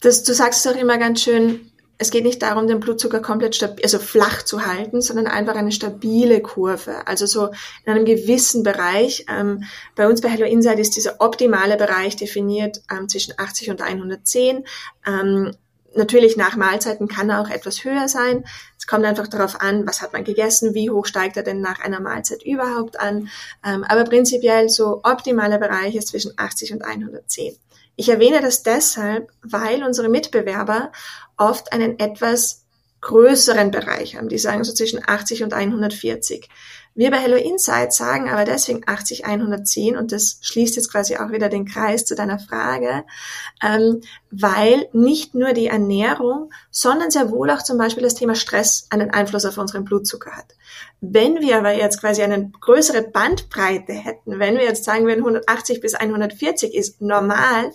das, 0.00 0.24
du 0.24 0.32
sagst 0.32 0.64
es 0.64 0.72
auch 0.72 0.78
immer 0.78 0.98
ganz 0.98 1.22
schön, 1.22 1.60
es 1.98 2.10
geht 2.10 2.24
nicht 2.24 2.40
darum, 2.40 2.66
den 2.66 2.80
Blutzucker 2.80 3.20
komplett 3.20 3.54
stabil, 3.54 3.84
also 3.84 3.98
flach 3.98 4.42
zu 4.42 4.64
halten, 4.64 5.02
sondern 5.02 5.26
einfach 5.26 5.54
eine 5.54 5.70
stabile 5.70 6.40
Kurve. 6.40 7.06
Also 7.06 7.26
so 7.26 7.50
in 7.84 7.92
einem 7.92 8.06
gewissen 8.06 8.62
Bereich. 8.62 9.26
Ähm, 9.28 9.64
bei 9.96 10.08
uns 10.08 10.22
bei 10.22 10.30
Hello 10.30 10.46
Insight 10.46 10.78
ist 10.78 10.96
dieser 10.96 11.20
optimale 11.20 11.76
Bereich 11.76 12.16
definiert 12.16 12.80
ähm, 12.90 13.06
zwischen 13.10 13.34
80 13.36 13.70
und 13.70 13.82
110. 13.82 14.64
Ähm, 15.06 15.52
natürlich 15.94 16.38
nach 16.38 16.56
Mahlzeiten 16.56 17.06
kann 17.06 17.28
er 17.28 17.42
auch 17.42 17.50
etwas 17.50 17.84
höher 17.84 18.08
sein. 18.08 18.44
Kommt 18.90 19.04
einfach 19.04 19.28
darauf 19.28 19.60
an, 19.60 19.86
was 19.86 20.02
hat 20.02 20.12
man 20.12 20.24
gegessen, 20.24 20.74
wie 20.74 20.90
hoch 20.90 21.06
steigt 21.06 21.36
er 21.36 21.44
denn 21.44 21.60
nach 21.60 21.78
einer 21.78 22.00
Mahlzeit 22.00 22.42
überhaupt 22.42 22.98
an. 22.98 23.28
Ähm, 23.64 23.84
aber 23.84 24.02
prinzipiell 24.02 24.68
so 24.68 25.02
optimaler 25.04 25.58
Bereich 25.58 25.94
ist 25.94 26.08
zwischen 26.08 26.32
80 26.36 26.72
und 26.72 26.82
110. 26.82 27.54
Ich 27.94 28.08
erwähne 28.08 28.40
das 28.40 28.64
deshalb, 28.64 29.30
weil 29.42 29.84
unsere 29.84 30.08
Mitbewerber 30.08 30.90
oft 31.36 31.72
einen 31.72 32.00
etwas 32.00 32.64
größeren 33.00 33.70
Bereich 33.70 34.16
haben. 34.16 34.28
Die 34.28 34.38
sagen 34.38 34.64
so 34.64 34.74
zwischen 34.74 35.00
80 35.06 35.44
und 35.44 35.54
140. 35.54 36.48
Wir 36.94 37.12
bei 37.12 37.18
Hello 37.18 37.36
Insight 37.36 37.92
sagen 37.92 38.28
aber 38.28 38.44
deswegen 38.44 38.82
80, 38.84 39.24
110 39.24 39.96
und 39.96 40.10
das 40.10 40.38
schließt 40.42 40.74
jetzt 40.74 40.90
quasi 40.90 41.16
auch 41.16 41.30
wieder 41.30 41.48
den 41.48 41.64
Kreis 41.64 42.04
zu 42.04 42.16
deiner 42.16 42.40
Frage, 42.40 43.04
ähm, 43.62 44.00
weil 44.32 44.88
nicht 44.92 45.34
nur 45.34 45.52
die 45.52 45.68
Ernährung, 45.68 46.52
sondern 46.70 47.12
sehr 47.12 47.30
wohl 47.30 47.50
auch 47.50 47.62
zum 47.62 47.78
Beispiel 47.78 48.02
das 48.02 48.16
Thema 48.16 48.34
Stress 48.34 48.88
einen 48.90 49.10
Einfluss 49.10 49.44
auf 49.44 49.56
unseren 49.56 49.84
Blutzucker 49.84 50.32
hat. 50.32 50.56
Wenn 51.00 51.40
wir 51.40 51.58
aber 51.58 51.72
jetzt 51.72 52.00
quasi 52.00 52.22
eine 52.22 52.50
größere 52.60 53.02
Bandbreite 53.02 53.92
hätten, 53.92 54.40
wenn 54.40 54.56
wir 54.56 54.64
jetzt 54.64 54.84
sagen 54.84 55.06
würden 55.06 55.20
180 55.20 55.80
bis 55.80 55.94
140 55.94 56.74
ist 56.74 57.00
normal, 57.00 57.72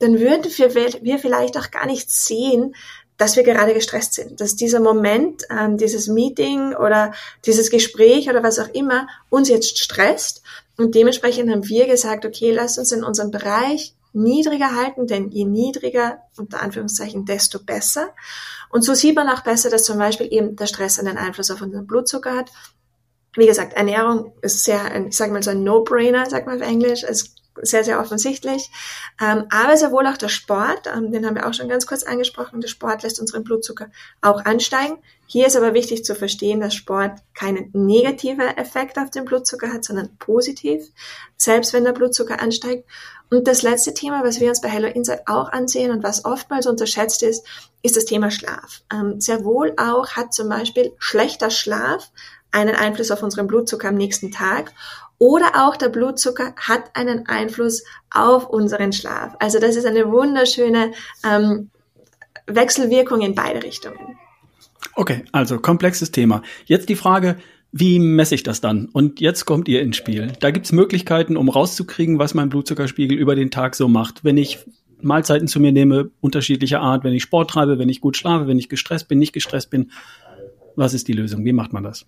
dann 0.00 0.18
würden 0.18 0.44
wir, 0.44 0.74
wir 0.74 1.18
vielleicht 1.18 1.56
auch 1.56 1.70
gar 1.70 1.86
nicht 1.86 2.10
sehen, 2.10 2.74
dass 3.16 3.36
wir 3.36 3.42
gerade 3.42 3.74
gestresst 3.74 4.14
sind, 4.14 4.40
dass 4.40 4.56
dieser 4.56 4.80
Moment, 4.80 5.44
ähm, 5.50 5.76
dieses 5.76 6.08
Meeting 6.08 6.74
oder 6.74 7.12
dieses 7.46 7.70
Gespräch 7.70 8.28
oder 8.28 8.42
was 8.42 8.58
auch 8.58 8.68
immer 8.68 9.08
uns 9.30 9.48
jetzt 9.48 9.78
stresst. 9.78 10.42
Und 10.76 10.94
dementsprechend 10.94 11.50
haben 11.50 11.66
wir 11.66 11.86
gesagt, 11.86 12.26
okay, 12.26 12.50
lass 12.50 12.78
uns 12.78 12.92
in 12.92 13.04
unserem 13.04 13.30
Bereich 13.30 13.94
niedriger 14.12 14.74
halten, 14.74 15.06
denn 15.06 15.30
je 15.30 15.44
niedriger, 15.44 16.22
unter 16.36 16.62
Anführungszeichen, 16.62 17.26
desto 17.26 17.58
besser. 17.58 18.14
Und 18.70 18.82
so 18.82 18.94
sieht 18.94 19.14
man 19.14 19.28
auch 19.28 19.42
besser, 19.42 19.70
dass 19.70 19.84
zum 19.84 19.98
Beispiel 19.98 20.28
eben 20.30 20.56
der 20.56 20.66
Stress 20.66 20.98
einen 20.98 21.18
Einfluss 21.18 21.50
auf 21.50 21.60
unseren 21.60 21.86
Blutzucker 21.86 22.34
hat. 22.34 22.50
Wie 23.36 23.46
gesagt, 23.46 23.74
Ernährung 23.74 24.32
ist 24.40 24.64
sehr, 24.64 25.06
ich 25.06 25.16
sage 25.16 25.32
mal 25.32 25.42
so 25.42 25.50
ein 25.50 25.62
No-Brainer, 25.62 26.28
sagt 26.28 26.46
man 26.46 26.60
auf 26.60 26.66
Englisch. 26.66 27.04
Es 27.04 27.35
sehr, 27.62 27.84
sehr 27.84 28.00
offensichtlich. 28.00 28.70
Ähm, 29.20 29.44
aber 29.50 29.76
sehr 29.76 29.92
wohl 29.92 30.06
auch 30.06 30.16
der 30.16 30.28
Sport, 30.28 30.86
ähm, 30.86 31.12
den 31.12 31.26
haben 31.26 31.34
wir 31.34 31.46
auch 31.46 31.54
schon 31.54 31.68
ganz 31.68 31.86
kurz 31.86 32.02
angesprochen. 32.02 32.60
Der 32.60 32.68
Sport 32.68 33.02
lässt 33.02 33.20
unseren 33.20 33.44
Blutzucker 33.44 33.88
auch 34.20 34.44
ansteigen. 34.44 34.98
Hier 35.26 35.46
ist 35.46 35.56
aber 35.56 35.74
wichtig 35.74 36.04
zu 36.04 36.14
verstehen, 36.14 36.60
dass 36.60 36.74
Sport 36.74 37.12
keinen 37.34 37.70
negativen 37.72 38.46
Effekt 38.56 38.96
auf 38.98 39.10
den 39.10 39.24
Blutzucker 39.24 39.72
hat, 39.72 39.84
sondern 39.84 40.16
positiv, 40.18 40.84
selbst 41.36 41.72
wenn 41.72 41.84
der 41.84 41.92
Blutzucker 41.92 42.40
ansteigt. 42.40 42.84
Und 43.28 43.48
das 43.48 43.62
letzte 43.62 43.92
Thema, 43.92 44.22
was 44.22 44.38
wir 44.38 44.48
uns 44.48 44.60
bei 44.60 44.68
Hello 44.68 44.86
Insight 44.86 45.22
auch 45.26 45.50
ansehen 45.50 45.90
und 45.90 46.04
was 46.04 46.24
oftmals 46.24 46.66
unterschätzt 46.66 47.24
ist, 47.24 47.44
ist 47.82 47.96
das 47.96 48.04
Thema 48.04 48.30
Schlaf. 48.30 48.82
Ähm, 48.92 49.20
sehr 49.20 49.44
wohl 49.44 49.74
auch 49.76 50.10
hat 50.10 50.32
zum 50.32 50.48
Beispiel 50.48 50.92
schlechter 50.98 51.50
Schlaf 51.50 52.12
einen 52.52 52.76
Einfluss 52.76 53.10
auf 53.10 53.22
unseren 53.22 53.48
Blutzucker 53.48 53.88
am 53.88 53.96
nächsten 53.96 54.30
Tag 54.30 54.72
oder 55.18 55.66
auch 55.66 55.76
der 55.76 55.88
Blutzucker 55.88 56.54
hat 56.56 56.84
einen 56.94 57.26
Einfluss 57.26 57.84
auf 58.10 58.48
unseren 58.48 58.92
Schlaf. 58.92 59.34
Also 59.38 59.58
das 59.58 59.76
ist 59.76 59.86
eine 59.86 60.10
wunderschöne 60.10 60.92
ähm, 61.24 61.70
Wechselwirkung 62.46 63.22
in 63.22 63.34
beide 63.34 63.62
Richtungen. 63.62 64.18
Okay, 64.94 65.24
also 65.32 65.58
komplexes 65.58 66.10
Thema. 66.10 66.42
Jetzt 66.64 66.88
die 66.88 66.96
Frage, 66.96 67.36
wie 67.72 67.98
messe 67.98 68.34
ich 68.34 68.42
das 68.42 68.60
dann? 68.60 68.86
Und 68.86 69.20
jetzt 69.20 69.44
kommt 69.44 69.68
ihr 69.68 69.82
ins 69.82 69.96
Spiel. 69.96 70.32
Da 70.40 70.50
gibt's 70.50 70.72
Möglichkeiten, 70.72 71.36
um 71.36 71.48
rauszukriegen, 71.48 72.18
was 72.18 72.34
mein 72.34 72.48
Blutzuckerspiegel 72.48 73.18
über 73.18 73.34
den 73.34 73.50
Tag 73.50 73.74
so 73.74 73.88
macht. 73.88 74.24
Wenn 74.24 74.38
ich 74.38 74.58
Mahlzeiten 75.02 75.48
zu 75.48 75.60
mir 75.60 75.72
nehme, 75.72 76.10
unterschiedlicher 76.20 76.80
Art, 76.80 77.04
wenn 77.04 77.12
ich 77.12 77.22
Sport 77.22 77.50
treibe, 77.50 77.78
wenn 77.78 77.88
ich 77.88 78.00
gut 78.00 78.16
schlafe, 78.16 78.46
wenn 78.46 78.58
ich 78.58 78.68
gestresst 78.68 79.08
bin, 79.08 79.18
nicht 79.18 79.32
gestresst 79.32 79.70
bin. 79.70 79.90
Was 80.74 80.94
ist 80.94 81.08
die 81.08 81.12
Lösung? 81.12 81.44
Wie 81.44 81.52
macht 81.52 81.72
man 81.72 81.82
das? 81.82 82.06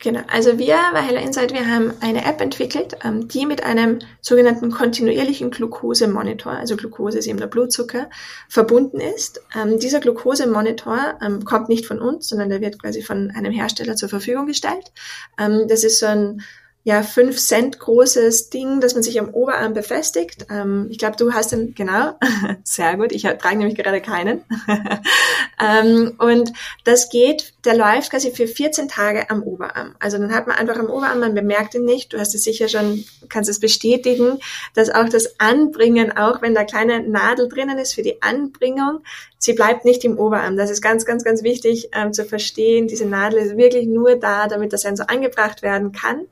Genau, 0.00 0.20
also 0.28 0.60
wir 0.60 0.76
bei 0.92 1.02
Hello 1.02 1.20
Insight, 1.20 1.52
wir 1.52 1.66
haben 1.66 1.92
eine 2.00 2.24
App 2.24 2.40
entwickelt, 2.40 2.96
ähm, 3.04 3.26
die 3.26 3.46
mit 3.46 3.64
einem 3.64 3.98
sogenannten 4.20 4.70
kontinuierlichen 4.70 5.50
Glukosemonitor, 5.50 6.52
also 6.52 6.76
Glukose 6.76 7.18
ist 7.18 7.26
eben 7.26 7.40
der 7.40 7.48
Blutzucker, 7.48 8.08
verbunden 8.48 9.00
ist. 9.00 9.40
Ähm, 9.56 9.80
dieser 9.80 9.98
Glukosemonitor 9.98 11.18
ähm, 11.20 11.44
kommt 11.44 11.68
nicht 11.68 11.84
von 11.84 11.98
uns, 11.98 12.28
sondern 12.28 12.48
der 12.48 12.60
wird 12.60 12.80
quasi 12.80 13.02
von 13.02 13.32
einem 13.32 13.52
Hersteller 13.52 13.96
zur 13.96 14.08
Verfügung 14.08 14.46
gestellt. 14.46 14.92
Das 15.36 15.82
ist 15.82 15.98
so 15.98 16.06
ein 16.06 16.42
ja, 16.88 17.02
fünf 17.02 17.36
Cent 17.36 17.78
großes 17.80 18.48
Ding, 18.48 18.80
das 18.80 18.94
man 18.94 19.02
sich 19.02 19.20
am 19.20 19.28
Oberarm 19.28 19.74
befestigt. 19.74 20.46
Ähm, 20.48 20.86
ich 20.88 20.96
glaube, 20.96 21.18
du 21.18 21.34
hast 21.34 21.52
den, 21.52 21.74
genau, 21.74 22.14
sehr 22.64 22.96
gut, 22.96 23.12
ich 23.12 23.24
trage 23.24 23.58
nämlich 23.58 23.76
gerade 23.76 24.00
keinen. 24.00 24.42
ähm, 25.60 26.14
und 26.16 26.50
das 26.84 27.10
geht, 27.10 27.52
der 27.66 27.76
läuft 27.76 28.10
quasi 28.10 28.30
für 28.30 28.46
14 28.46 28.88
Tage 28.88 29.28
am 29.28 29.42
Oberarm. 29.42 29.96
Also 29.98 30.16
dann 30.16 30.32
hat 30.32 30.46
man 30.46 30.56
einfach 30.56 30.78
am 30.78 30.88
Oberarm, 30.88 31.20
man 31.20 31.34
bemerkt 31.34 31.74
ihn 31.74 31.84
nicht, 31.84 32.14
du 32.14 32.18
hast 32.18 32.34
es 32.34 32.42
sicher 32.42 32.70
schon, 32.70 33.04
kannst 33.28 33.50
es 33.50 33.60
bestätigen, 33.60 34.38
dass 34.72 34.88
auch 34.88 35.10
das 35.10 35.38
Anbringen, 35.38 36.16
auch 36.16 36.40
wenn 36.40 36.54
da 36.54 36.64
kleine 36.64 37.06
Nadel 37.06 37.50
drinnen 37.50 37.76
ist 37.76 37.92
für 37.92 38.02
die 38.02 38.22
Anbringung, 38.22 39.00
sie 39.38 39.52
bleibt 39.52 39.84
nicht 39.84 40.04
im 40.04 40.18
Oberarm. 40.18 40.56
Das 40.56 40.70
ist 40.70 40.82
ganz, 40.82 41.04
ganz, 41.04 41.24
ganz 41.24 41.42
wichtig 41.42 41.90
ähm, 41.92 42.12
zu 42.12 42.24
verstehen. 42.24 42.88
Diese 42.88 43.06
Nadel 43.06 43.38
ist 43.38 43.56
wirklich 43.56 43.86
nur 43.86 44.16
da, 44.16 44.48
damit 44.48 44.72
der 44.72 44.78
Sensor 44.78 45.08
angebracht 45.08 45.62
werden 45.62 45.92
kann. 45.92 46.26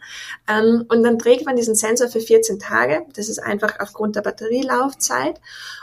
Ähm, 0.48 0.84
und 0.88 1.02
dann 1.02 1.18
trägt 1.18 1.46
man 1.46 1.56
diesen 1.56 1.76
Sensor 1.76 2.08
für 2.08 2.20
14 2.20 2.58
Tage. 2.58 3.06
Das 3.14 3.28
ist 3.28 3.38
einfach 3.38 3.78
aufgrund 3.78 4.16
der 4.16 4.22
Batterielaufzeit. 4.22 5.40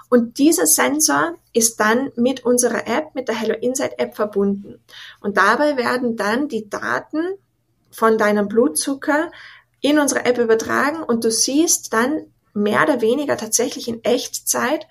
Und 0.09 0.37
dieser 0.37 0.67
Sensor 0.67 1.35
ist 1.53 1.79
dann 1.79 2.11
mit 2.15 2.45
unserer 2.45 2.87
App, 2.87 3.15
mit 3.15 3.29
der 3.29 3.35
Hello 3.35 3.55
Insight 3.59 3.97
App 3.97 4.15
verbunden. 4.15 4.79
Und 5.21 5.37
dabei 5.37 5.77
werden 5.77 6.17
dann 6.17 6.49
die 6.49 6.69
Daten 6.69 7.35
von 7.89 8.17
deinem 8.17 8.47
Blutzucker 8.47 9.31
in 9.81 9.99
unsere 9.99 10.25
App 10.25 10.37
übertragen 10.37 11.03
und 11.03 11.23
du 11.23 11.31
siehst 11.31 11.93
dann 11.93 12.27
mehr 12.53 12.83
oder 12.83 13.01
weniger 13.01 13.37
tatsächlich 13.37 13.87
in 13.87 14.03
Echtzeit, 14.03 14.87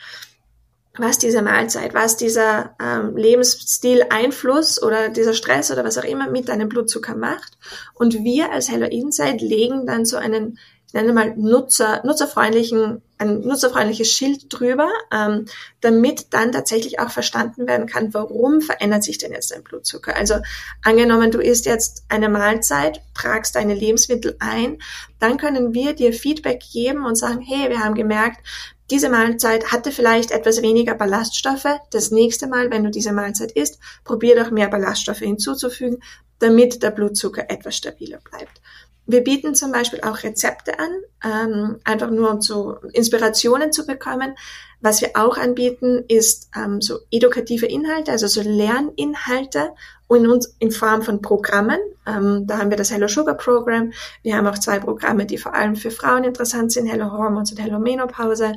was 0.99 1.19
diese 1.19 1.41
Mahlzeit, 1.41 1.95
was 1.95 2.17
dieser 2.17 2.77
ähm, 2.81 3.17
Lebensstil 3.17 4.05
Einfluss 4.11 4.83
oder 4.83 5.09
dieser 5.09 5.33
Stress 5.33 5.71
oder 5.71 5.85
was 5.85 5.97
auch 5.97 6.05
immer 6.05 6.29
mit 6.29 6.49
deinem 6.49 6.69
Blutzucker 6.69 7.15
macht. 7.15 7.57
Und 7.95 8.25
wir 8.25 8.53
als 8.53 8.71
Hello 8.71 8.87
Insight 8.87 9.41
legen 9.41 9.87
dann 9.87 10.05
so 10.05 10.19
einen, 10.19 10.59
ich 10.93 10.95
nenne 10.95 11.15
mal 11.15 11.35
Nutzer, 11.39 12.03
nutzerfreundlichen, 12.05 13.01
ein 13.17 13.41
nutzerfreundliches 13.41 14.09
Schild 14.09 14.45
drüber, 14.51 14.91
ähm, 15.11 15.47
damit 15.81 16.35
dann 16.35 16.53
tatsächlich 16.53 17.01
auch 17.01 17.11
verstanden 17.11 17.67
werden 17.67 17.87
kann, 17.87 18.13
warum 18.13 18.61
verändert 18.61 19.03
sich 19.03 19.17
denn 19.17 19.33
jetzt 19.33 19.53
dein 19.53 19.63
Blutzucker. 19.63 20.15
Also 20.15 20.35
angenommen, 20.83 21.31
du 21.31 21.39
isst 21.39 21.65
jetzt 21.65 22.05
eine 22.11 22.29
Mahlzeit, 22.29 23.01
tragst 23.15 23.55
deine 23.55 23.73
Lebensmittel 23.75 24.37
ein, 24.39 24.83
dann 25.19 25.39
können 25.39 25.73
wir 25.73 25.95
dir 25.95 26.13
Feedback 26.13 26.63
geben 26.71 27.07
und 27.07 27.17
sagen, 27.17 27.41
hey, 27.41 27.71
wir 27.71 27.81
haben 27.81 27.95
gemerkt, 27.95 28.47
diese 28.91 29.09
Mahlzeit 29.09 29.73
hatte 29.73 29.93
vielleicht 29.93 30.31
etwas 30.31 30.61
weniger 30.61 30.95
Ballaststoffe. 30.95 31.79
Das 31.91 32.11
nächste 32.11 32.49
Mal, 32.49 32.71
wenn 32.71 32.85
du 32.85 32.91
diese 32.91 33.15
Mahlzeit 33.15 33.53
isst, 33.53 33.79
probier 34.05 34.37
doch 34.37 34.51
mehr 34.51 34.69
Ballaststoffe 34.69 35.21
hinzuzufügen, 35.21 36.03
damit 36.39 36.83
der 36.83 36.91
Blutzucker 36.91 37.49
etwas 37.49 37.77
stabiler 37.77 38.19
bleibt. 38.19 38.61
Wir 39.07 39.23
bieten 39.25 39.55
zum 39.55 39.73
Beispiel 39.73 40.01
auch 40.03 40.23
Rezepte 40.23 40.79
an, 40.79 40.91
ähm, 41.25 41.81
einfach 41.85 42.11
nur 42.11 42.31
um 42.31 42.41
zu 42.41 42.77
Inspirationen 42.93 43.73
zu 43.73 43.87
bekommen. 43.87 44.35
Was 44.81 45.01
wir 45.01 45.11
auch 45.15 45.39
anbieten, 45.39 46.05
ist 46.09 46.51
ähm, 46.57 46.81
so 46.81 46.99
edukative 47.11 47.67
Inhalte, 47.67 48.11
also 48.11 48.27
so 48.27 48.43
Lerninhalte 48.43 49.71
und 50.09 50.27
uns 50.27 50.57
in 50.59 50.71
Form 50.71 51.03
von 51.03 51.23
Programmen. 51.23 51.79
Ähm, 52.05 52.47
da 52.47 52.59
haben 52.59 52.71
wir 52.71 52.77
das 52.77 52.91
Hello 52.91 53.07
Sugar 53.07 53.37
Program. 53.37 53.93
Wir 54.23 54.37
haben 54.37 54.47
auch 54.47 54.59
zwei 54.59 54.79
Programme, 54.79 55.25
die 55.25 55.39
vor 55.39 55.55
allem 55.55 55.77
für 55.77 55.91
Frauen 55.91 56.25
interessant 56.25 56.73
sind, 56.73 56.87
Hello 56.87 57.13
Hormones 57.13 57.53
und 57.53 57.63
Hello 57.63 57.79
Menopause. 57.79 58.55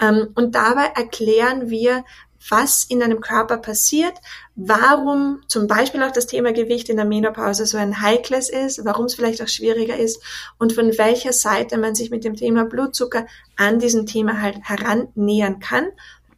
Ähm, 0.00 0.28
und 0.34 0.54
dabei 0.54 0.86
erklären 0.94 1.68
wir, 1.68 2.04
was 2.48 2.84
in 2.84 3.00
deinem 3.00 3.20
Körper 3.20 3.58
passiert, 3.58 4.14
warum 4.54 5.42
zum 5.48 5.66
Beispiel 5.66 6.02
auch 6.02 6.12
das 6.12 6.26
Thema 6.26 6.52
Gewicht 6.52 6.88
in 6.88 6.96
der 6.96 7.04
Menopause 7.04 7.66
so 7.66 7.78
ein 7.78 8.00
heikles 8.02 8.48
ist, 8.48 8.84
warum 8.84 9.06
es 9.06 9.14
vielleicht 9.14 9.42
auch 9.42 9.48
schwieriger 9.48 9.96
ist 9.96 10.22
und 10.58 10.72
von 10.72 10.96
welcher 10.98 11.32
Seite 11.32 11.78
man 11.78 11.94
sich 11.94 12.10
mit 12.10 12.24
dem 12.24 12.36
Thema 12.36 12.64
Blutzucker 12.64 13.26
an 13.56 13.78
diesem 13.78 14.06
Thema 14.06 14.40
halt 14.40 14.58
herannähern 14.62 15.60
kann, 15.60 15.88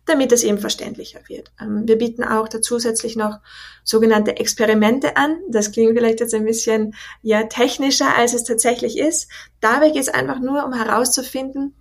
damit 0.09 0.33
es 0.33 0.43
eben 0.43 0.59
verständlicher 0.59 1.21
wird. 1.29 1.53
Ähm, 1.61 1.87
wir 1.87 1.97
bieten 1.97 2.25
auch 2.25 2.49
da 2.49 2.61
zusätzlich 2.61 3.17
noch 3.17 3.39
sogenannte 3.85 4.37
Experimente 4.39 5.17
an. 5.17 5.39
Das 5.49 5.73
klingt 5.73 5.97
vielleicht 5.97 6.21
jetzt 6.21 6.35
ein 6.35 6.45
bisschen 6.45 6.95
ja 7.23 7.45
technischer, 7.45 8.17
als 8.17 8.35
es 8.35 8.45
tatsächlich 8.45 8.99
ist. 8.99 9.29
Dabei 9.61 9.91
geht 9.91 10.03
es 10.03 10.09
einfach 10.09 10.41
nur, 10.41 10.65
um 10.65 10.73
herauszufinden, 10.73 11.75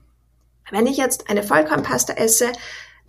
wenn 0.69 0.87
ich 0.87 0.97
jetzt 0.97 1.29
eine 1.29 1.43
Vollkornpasta 1.43 2.13
esse, 2.13 2.51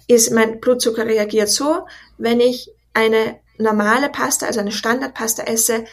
ist 0.08 0.32
mein 0.32 0.58
Blutzucker 0.58 1.06
reagiert 1.06 1.50
so, 1.50 1.86
wenn 2.16 2.40
ich 2.40 2.72
eine 2.94 3.38
normale 3.58 4.08
Pasta, 4.08 4.46
also 4.46 4.60
eine 4.60 4.72
Standardpasta 4.72 5.44
esse, 5.44 5.84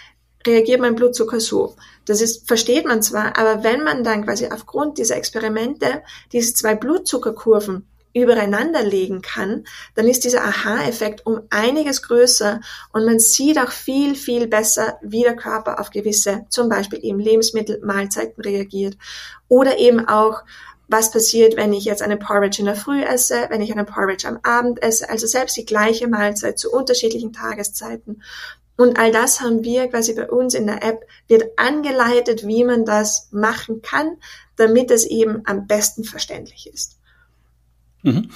reagiert 0.48 0.80
mein 0.80 0.96
Blutzucker 0.96 1.40
so. 1.40 1.76
Das 2.06 2.22
ist, 2.22 2.48
versteht 2.48 2.86
man 2.86 3.02
zwar, 3.02 3.38
aber 3.38 3.64
wenn 3.64 3.84
man 3.84 4.04
dann 4.04 4.26
quasi 4.26 4.48
aufgrund 4.48 4.98
dieser 4.98 5.18
Experimente 5.18 6.04
diese 6.32 6.54
zwei 6.54 6.76
Blutzuckerkurven 6.76 7.88
übereinander 8.14 8.82
legen 8.82 9.22
kann, 9.22 9.66
dann 9.96 10.08
ist 10.08 10.24
dieser 10.24 10.46
Aha-Effekt 10.46 11.26
um 11.26 11.42
einiges 11.50 12.02
größer 12.02 12.62
und 12.94 13.06
man 13.06 13.20
sieht 13.20 13.60
auch 13.60 13.72
viel, 13.72 14.16
viel 14.16 14.48
besser, 14.48 14.98
wie 15.02 15.24
der 15.24 15.36
Körper 15.36 15.82
auf 15.82 15.90
gewisse, 15.90 16.46
zum 16.50 16.70
Beispiel 16.70 17.00
eben 17.04 17.20
Lebensmittel, 17.20 17.82
Mahlzeiten 17.84 18.42
reagiert 18.42 18.98
oder 19.50 19.78
eben 19.80 20.08
auch 20.08 20.44
was 20.88 21.12
passiert, 21.12 21.56
wenn 21.56 21.74
ich 21.74 21.86
jetzt 21.86 22.02
eine 22.02 22.18
Porridge 22.18 22.60
in 22.60 22.66
der 22.66 22.76
Früh 22.76 23.02
esse, 23.02 23.48
wenn 23.50 23.62
ich 23.62 23.72
eine 23.72 23.86
Porridge 23.86 24.28
am 24.28 24.40
Abend 24.44 24.82
esse, 24.84 25.10
also 25.10 25.28
selbst 25.28 25.58
die 25.58 25.66
gleiche 25.66 26.08
Mahlzeit 26.08 26.60
zu 26.60 26.72
unterschiedlichen 26.72 27.34
Tageszeiten. 27.34 28.22
Und 28.78 29.00
all 29.00 29.12
das 29.12 29.42
haben 29.42 29.64
wir 29.64 29.88
quasi 29.88 30.14
bei 30.14 30.30
uns 30.30 30.54
in 30.54 30.68
der 30.68 30.84
App, 30.84 31.06
wird 31.28 31.58
angeleitet, 31.58 32.46
wie 32.46 32.64
man 32.64 32.86
das 32.86 33.30
machen 33.32 33.82
kann, 33.82 34.18
damit 34.58 34.92
es 34.92 35.06
eben 35.06 35.44
am 35.46 35.68
besten 35.68 36.04
verständlich 36.04 36.70
ist. 36.72 36.98
Mhm. 38.04 38.30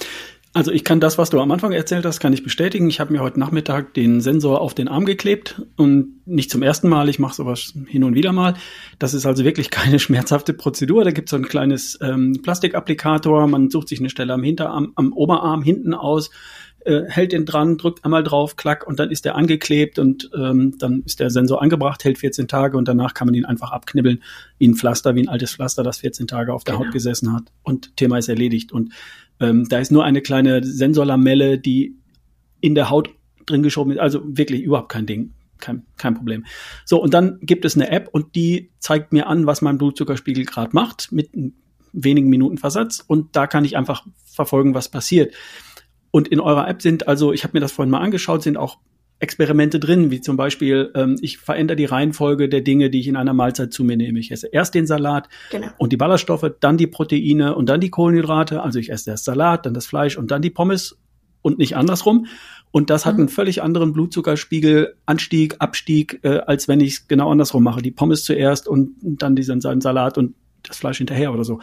Also 0.52 0.72
ich 0.72 0.82
kann 0.82 0.98
das, 0.98 1.16
was 1.16 1.30
du 1.30 1.38
am 1.38 1.52
Anfang 1.52 1.70
erzählt 1.70 2.04
hast, 2.04 2.18
kann 2.18 2.32
ich 2.32 2.42
bestätigen. 2.42 2.88
Ich 2.88 2.98
habe 2.98 3.12
mir 3.12 3.20
heute 3.20 3.38
Nachmittag 3.38 3.94
den 3.94 4.20
Sensor 4.20 4.60
auf 4.60 4.74
den 4.74 4.88
Arm 4.88 5.04
geklebt 5.04 5.62
und 5.76 6.26
nicht 6.26 6.50
zum 6.50 6.62
ersten 6.62 6.88
Mal, 6.88 7.08
ich 7.08 7.20
mache 7.20 7.34
sowas 7.34 7.72
hin 7.86 8.02
und 8.02 8.16
wieder 8.16 8.32
mal. 8.32 8.54
Das 8.98 9.14
ist 9.14 9.26
also 9.26 9.44
wirklich 9.44 9.70
keine 9.70 10.00
schmerzhafte 10.00 10.52
Prozedur. 10.52 11.04
Da 11.04 11.12
gibt 11.12 11.28
es 11.28 11.30
so 11.30 11.36
ein 11.36 11.46
kleines 11.46 11.98
ähm, 12.02 12.40
Plastikapplikator, 12.42 13.46
man 13.46 13.70
sucht 13.70 13.88
sich 13.88 14.00
eine 14.00 14.10
Stelle 14.10 14.32
am 14.32 14.42
Hinterarm, 14.42 14.92
am 14.96 15.12
Oberarm 15.12 15.62
hinten 15.62 15.94
aus, 15.94 16.30
äh, 16.84 17.02
hält 17.06 17.32
den 17.32 17.44
dran, 17.44 17.76
drückt 17.76 18.04
einmal 18.04 18.22
drauf, 18.22 18.56
klack 18.56 18.86
und 18.86 18.98
dann 18.98 19.10
ist 19.10 19.24
der 19.24 19.36
angeklebt 19.36 19.98
und 19.98 20.30
ähm, 20.34 20.76
dann 20.78 21.02
ist 21.04 21.20
der 21.20 21.30
Sensor 21.30 21.60
angebracht, 21.60 22.04
hält 22.04 22.18
14 22.18 22.48
Tage 22.48 22.76
und 22.76 22.88
danach 22.88 23.14
kann 23.14 23.26
man 23.26 23.34
ihn 23.34 23.44
einfach 23.44 23.70
abknibbeln 23.70 24.22
wie 24.58 24.68
ein 24.68 24.74
Pflaster, 24.74 25.14
wie 25.14 25.22
ein 25.22 25.28
altes 25.28 25.54
Pflaster, 25.54 25.82
das 25.82 25.98
14 25.98 26.26
Tage 26.26 26.52
auf 26.54 26.64
der 26.64 26.74
genau. 26.74 26.86
Haut 26.86 26.92
gesessen 26.92 27.32
hat 27.32 27.44
und 27.62 27.96
Thema 27.96 28.18
ist 28.18 28.28
erledigt. 28.28 28.72
Und 28.72 28.92
ähm, 29.40 29.68
da 29.68 29.78
ist 29.78 29.92
nur 29.92 30.04
eine 30.04 30.22
kleine 30.22 30.64
Sensorlamelle, 30.64 31.58
die 31.58 31.96
in 32.60 32.74
der 32.74 32.90
Haut 32.90 33.10
drin 33.46 33.62
geschoben 33.62 33.92
ist. 33.92 33.98
Also 33.98 34.22
wirklich 34.24 34.62
überhaupt 34.62 34.90
kein 34.90 35.06
Ding. 35.06 35.32
Kein, 35.58 35.84
kein 35.98 36.14
Problem. 36.14 36.46
So, 36.86 37.02
und 37.02 37.12
dann 37.12 37.38
gibt 37.42 37.66
es 37.66 37.74
eine 37.74 37.90
App 37.90 38.08
und 38.12 38.34
die 38.34 38.70
zeigt 38.78 39.12
mir 39.12 39.26
an, 39.26 39.44
was 39.44 39.60
mein 39.60 39.76
Blutzuckerspiegel 39.76 40.46
gerade 40.46 40.70
macht, 40.72 41.12
mit 41.12 41.28
wenigen 41.92 42.30
Minuten 42.30 42.56
Versatz 42.56 43.04
und 43.06 43.36
da 43.36 43.46
kann 43.46 43.66
ich 43.66 43.76
einfach 43.76 44.06
verfolgen, 44.24 44.74
was 44.74 44.88
passiert. 44.88 45.34
Und 46.10 46.28
in 46.28 46.40
eurer 46.40 46.68
App 46.68 46.82
sind 46.82 47.08
also, 47.08 47.32
ich 47.32 47.44
habe 47.44 47.52
mir 47.54 47.60
das 47.60 47.72
vorhin 47.72 47.90
mal 47.90 48.00
angeschaut, 48.00 48.42
sind 48.42 48.56
auch 48.56 48.78
Experimente 49.20 49.78
drin, 49.78 50.10
wie 50.10 50.22
zum 50.22 50.36
Beispiel, 50.36 50.90
ähm, 50.94 51.16
ich 51.20 51.38
verändere 51.38 51.76
die 51.76 51.84
Reihenfolge 51.84 52.48
der 52.48 52.62
Dinge, 52.62 52.88
die 52.88 53.00
ich 53.00 53.06
in 53.06 53.16
einer 53.16 53.34
Mahlzeit 53.34 53.72
zu 53.72 53.84
mir 53.84 53.96
nehme. 53.96 54.18
Ich 54.18 54.30
esse 54.30 54.46
erst 54.46 54.74
den 54.74 54.86
Salat 54.86 55.28
genau. 55.50 55.68
und 55.76 55.92
die 55.92 55.98
Ballaststoffe, 55.98 56.50
dann 56.60 56.78
die 56.78 56.86
Proteine 56.86 57.54
und 57.54 57.68
dann 57.68 57.80
die 57.80 57.90
Kohlenhydrate. 57.90 58.62
Also 58.62 58.78
ich 58.78 58.90
esse 58.90 59.10
erst 59.10 59.26
Salat, 59.26 59.66
dann 59.66 59.74
das 59.74 59.86
Fleisch 59.86 60.16
und 60.16 60.30
dann 60.30 60.40
die 60.40 60.50
Pommes 60.50 60.98
und 61.42 61.58
nicht 61.58 61.76
andersrum. 61.76 62.26
Und 62.70 62.88
das 62.88 63.04
hat 63.04 63.14
mhm. 63.14 63.20
einen 63.20 63.28
völlig 63.28 63.62
anderen 63.62 63.92
Blutzuckerspiegel, 63.92 64.94
Anstieg, 65.04 65.56
Abstieg, 65.58 66.20
äh, 66.22 66.38
als 66.38 66.66
wenn 66.66 66.80
ich 66.80 66.92
es 66.92 67.08
genau 67.08 67.30
andersrum 67.30 67.62
mache. 67.62 67.82
Die 67.82 67.90
Pommes 67.90 68.24
zuerst 68.24 68.68
und 68.68 68.94
dann 69.02 69.36
diesen 69.36 69.60
Salat 69.60 70.16
und 70.16 70.34
das 70.62 70.78
Fleisch 70.78 70.98
hinterher 70.98 71.32
oder 71.32 71.44
so. 71.44 71.60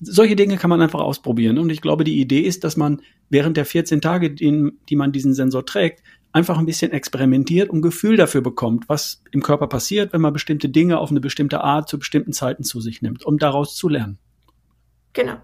Solche 0.00 0.36
Dinge 0.36 0.56
kann 0.56 0.70
man 0.70 0.80
einfach 0.80 1.00
ausprobieren. 1.00 1.58
Und 1.58 1.70
ich 1.70 1.80
glaube, 1.80 2.04
die 2.04 2.20
Idee 2.20 2.40
ist, 2.40 2.64
dass 2.64 2.76
man 2.76 3.02
während 3.28 3.56
der 3.56 3.64
14 3.64 4.00
Tage, 4.00 4.30
die, 4.30 4.72
die 4.88 4.96
man 4.96 5.12
diesen 5.12 5.34
Sensor 5.34 5.66
trägt, 5.66 6.02
einfach 6.32 6.58
ein 6.58 6.66
bisschen 6.66 6.92
experimentiert 6.92 7.70
und 7.70 7.82
Gefühl 7.82 8.16
dafür 8.16 8.40
bekommt, 8.40 8.88
was 8.88 9.22
im 9.32 9.42
Körper 9.42 9.66
passiert, 9.66 10.12
wenn 10.12 10.20
man 10.20 10.32
bestimmte 10.32 10.68
Dinge 10.68 10.98
auf 10.98 11.10
eine 11.10 11.20
bestimmte 11.20 11.62
Art 11.62 11.88
zu 11.88 11.98
bestimmten 11.98 12.32
Zeiten 12.32 12.62
zu 12.62 12.80
sich 12.80 13.02
nimmt, 13.02 13.24
um 13.24 13.38
daraus 13.38 13.74
zu 13.74 13.88
lernen. 13.88 14.18
Genau. 15.12 15.36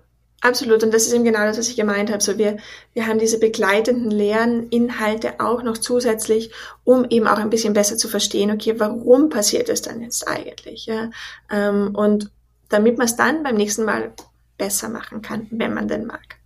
Absolut. 0.43 0.85
Und 0.85 0.93
das 0.93 1.07
ist 1.07 1.13
eben 1.15 1.25
genau 1.25 1.45
das, 1.45 1.59
was 1.59 1.69
ich 1.69 1.77
gemeint 1.77 2.11
habe. 2.11 2.23
So 2.23 2.39
wir, 2.39 2.59
wir 2.93 3.07
haben 3.07 3.19
diese 3.19 3.41
begleitenden 3.41 4.11
Lerninhalte 4.11 5.41
auch 5.41 5.63
noch 5.63 5.79
zusätzlich, 5.79 6.51
um 6.85 7.07
eben 7.09 7.27
auch 7.27 7.39
ein 7.39 7.51
bisschen 7.51 7.73
besser 7.73 7.97
zu 7.97 8.07
verstehen, 8.07 8.51
okay, 8.51 8.75
warum 8.79 9.29
passiert 9.29 9.69
es 9.69 9.83
dann 9.83 10.03
jetzt 10.03 10.29
eigentlich? 10.29 10.87
Ja? 10.87 11.11
Ähm, 11.51 11.95
und 11.95 12.31
damit 12.69 12.99
man 12.99 13.07
es 13.07 13.17
dann 13.17 13.43
beim 13.43 13.57
nächsten 13.57 13.85
Mal 13.85 14.13
besser 14.59 14.89
machen 14.89 15.23
kann, 15.23 15.47
wenn 15.51 15.75
man 15.75 15.89
denn 15.89 16.07
mag. 16.07 16.37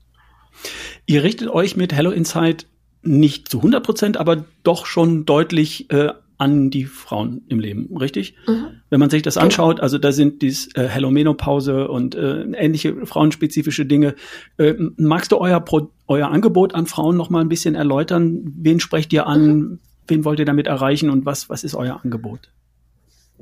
Ihr 1.06 1.22
richtet 1.22 1.48
euch 1.48 1.76
mit 1.76 1.92
Hello 1.92 2.10
Insight 2.10 2.66
nicht 3.02 3.48
zu 3.48 3.58
100 3.58 3.84
Prozent, 3.84 4.16
aber 4.16 4.44
doch 4.62 4.86
schon 4.86 5.24
deutlich 5.24 5.90
äh, 5.90 6.12
an 6.40 6.70
die 6.70 6.86
Frauen 6.86 7.42
im 7.48 7.60
Leben, 7.60 7.94
richtig? 7.96 8.34
Mhm. 8.46 8.80
Wenn 8.88 8.98
man 8.98 9.10
sich 9.10 9.22
das 9.22 9.36
anschaut, 9.36 9.80
also 9.80 9.98
da 9.98 10.10
sind 10.10 10.40
dies 10.40 10.74
äh, 10.74 10.88
Hello 10.88 11.10
Menopause 11.10 11.88
und 11.88 12.14
äh, 12.14 12.42
ähnliche 12.52 13.04
frauenspezifische 13.04 13.84
Dinge. 13.84 14.14
Äh, 14.56 14.74
magst 14.96 15.32
du 15.32 15.38
euer, 15.38 15.60
Pro 15.60 15.90
euer 16.08 16.28
Angebot 16.30 16.74
an 16.74 16.86
Frauen 16.86 17.16
noch 17.16 17.28
mal 17.28 17.40
ein 17.40 17.50
bisschen 17.50 17.74
erläutern? 17.74 18.40
Wen 18.56 18.80
sprecht 18.80 19.12
ihr 19.12 19.26
an? 19.26 19.46
Mhm. 19.46 19.78
Wen 20.08 20.24
wollt 20.24 20.38
ihr 20.38 20.46
damit 20.46 20.66
erreichen 20.66 21.10
und 21.10 21.26
was, 21.26 21.50
was 21.50 21.62
ist 21.62 21.74
euer 21.74 22.00
Angebot? 22.02 22.50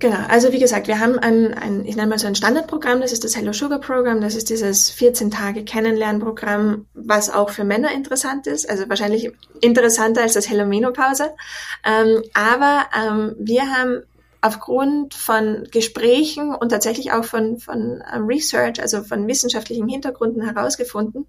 Genau, 0.01 0.19
also 0.29 0.53
wie 0.53 0.61
gesagt, 0.61 0.87
wir 0.87 1.01
haben 1.01 1.19
ein, 1.19 1.55
ein, 1.55 1.85
ich 1.85 1.97
nenne 1.97 2.09
mal 2.09 2.19
so 2.19 2.29
ein 2.29 2.37
Standardprogramm, 2.37 3.01
das 3.01 3.13
ist 3.13 3.25
das 3.25 3.37
Hello 3.37 3.53
Sugar 3.53 3.81
Programm, 3.81 4.21
das 4.21 4.37
ist 4.37 4.49
dieses 4.49 4.91
14 4.91 5.33
Tage 5.33 5.65
Kennenlernprogramm, 5.65 6.87
was 6.95 7.31
auch 7.31 7.51
für 7.51 7.65
Männer 7.65 7.91
interessant 7.93 8.47
ist, 8.47 8.71
also 8.71 8.89
wahrscheinlich 8.89 9.33
interessanter 9.61 10.23
als 10.23 10.35
das 10.35 10.49
Hello 10.49 10.67
Menopause. 10.67 11.35
Ähm, 11.85 12.23
aber 12.33 12.87
ähm, 12.97 13.35
wir 13.41 13.63
haben 13.73 14.03
aufgrund 14.41 15.15
von 15.15 15.67
Gesprächen 15.71 16.55
und 16.55 16.69
tatsächlich 16.69 17.13
auch 17.13 17.25
von, 17.25 17.59
von 17.59 18.03
ähm, 18.13 18.27
Research, 18.27 18.81
also 18.81 19.03
von 19.03 19.27
wissenschaftlichen 19.27 19.89
Hintergründen 19.89 20.43
herausgefunden, 20.43 21.27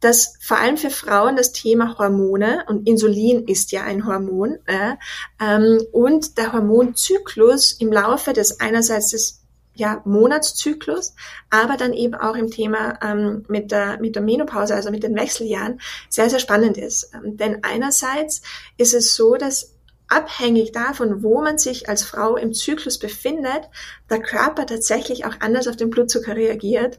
dass 0.00 0.34
vor 0.40 0.58
allem 0.58 0.76
für 0.76 0.90
Frauen 0.90 1.36
das 1.36 1.52
Thema 1.52 1.96
Hormone 1.98 2.64
und 2.68 2.88
Insulin 2.88 3.46
ist 3.46 3.70
ja 3.70 3.84
ein 3.84 4.06
Hormon 4.06 4.58
äh, 4.66 4.96
ähm, 5.40 5.80
und 5.92 6.36
der 6.38 6.52
Hormonzyklus 6.52 7.72
im 7.72 7.92
Laufe 7.92 8.32
des 8.32 8.60
einerseits 8.60 9.10
des 9.10 9.42
ja, 9.74 10.02
Monatszyklus, 10.04 11.14
aber 11.50 11.76
dann 11.76 11.92
eben 11.92 12.14
auch 12.14 12.36
im 12.36 12.50
Thema 12.50 12.98
ähm, 13.02 13.44
mit, 13.48 13.70
der, 13.70 13.98
mit 14.00 14.14
der 14.16 14.22
Menopause, 14.22 14.74
also 14.74 14.90
mit 14.90 15.02
den 15.02 15.14
Wechseljahren, 15.14 15.80
sehr, 16.10 16.28
sehr 16.28 16.40
spannend 16.40 16.76
ist. 16.76 17.10
Ähm, 17.14 17.36
denn 17.36 17.64
einerseits 17.64 18.42
ist 18.76 18.92
es 18.92 19.14
so, 19.14 19.36
dass 19.36 19.72
abhängig 20.12 20.72
davon, 20.72 21.22
wo 21.22 21.40
man 21.40 21.58
sich 21.58 21.88
als 21.88 22.02
Frau 22.02 22.36
im 22.36 22.52
Zyklus 22.52 22.98
befindet, 22.98 23.68
der 24.10 24.20
Körper 24.20 24.66
tatsächlich 24.66 25.24
auch 25.24 25.34
anders 25.40 25.66
auf 25.66 25.76
den 25.76 25.90
Blutzucker 25.90 26.36
reagiert. 26.36 26.98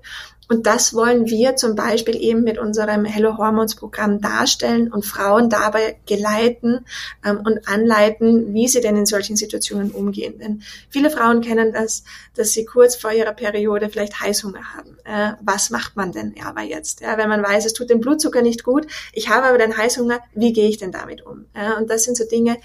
Und 0.53 0.67
das 0.67 0.93
wollen 0.93 1.25
wir 1.25 1.55
zum 1.55 1.74
Beispiel 1.74 2.15
eben 2.15 2.43
mit 2.43 2.60
unserem 2.60 3.05
Hello 3.05 3.39
Hormones 3.39 3.74
Programm 3.74 4.21
darstellen 4.21 4.93
und 4.93 5.04
Frauen 5.04 5.49
dabei 5.49 5.97
geleiten 6.06 6.86
ähm, 7.25 7.41
und 7.43 7.67
anleiten, 7.67 8.54
wie 8.54 8.67
sie 8.67 8.80
denn 8.80 8.95
in 8.95 9.08
solchen 9.08 9.36
Situationen 9.36 9.89
umgehen. 9.89 10.38
Denn 10.38 10.62
viele 10.89 11.10
Frauen 11.10 11.41
kennen 11.41 11.73
das, 11.73 12.04
dass 12.36 12.51
sie 12.51 12.65
kurz 12.65 12.95
vor 12.95 13.12
ihrer 13.12 13.34
Periode 13.34 13.89
vielleicht 13.89 14.21
Heißhunger 14.21 14.75
haben. 14.75 14.95
Äh, 15.06 15.34
was 15.41 15.71
macht 15.71 15.95
man 15.95 16.12
denn 16.12 16.36
aber 16.45 16.62
jetzt? 16.62 17.01
Ja, 17.01 17.17
wenn 17.17 17.30
man 17.30 17.41
weiß, 17.41 17.65
es 17.65 17.73
tut 17.73 17.89
dem 17.89 17.99
Blutzucker 17.99 18.43
nicht 18.43 18.63
gut, 18.63 18.86
ich 19.12 19.30
habe 19.30 19.47
aber 19.47 19.58
den 19.58 19.75
Heißhunger, 19.75 20.19
wie 20.36 20.54
gehe 20.54 20.69
ich 20.69 20.78
denn 20.78 20.91
damit 20.91 21.25
um? 21.25 21.45
Ja, 21.56 21.80
und 21.80 21.89
das 21.89 22.04
sind 22.04 22.15
so 22.15 22.25
Dinge, 22.25 22.58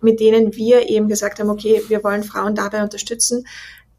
mit 0.00 0.18
denen 0.18 0.56
wir 0.56 0.88
eben 0.88 1.06
gesagt 1.06 1.38
haben, 1.38 1.50
okay, 1.50 1.80
wir 1.86 2.02
wollen 2.02 2.24
Frauen 2.24 2.56
dabei 2.56 2.82
unterstützen, 2.82 3.44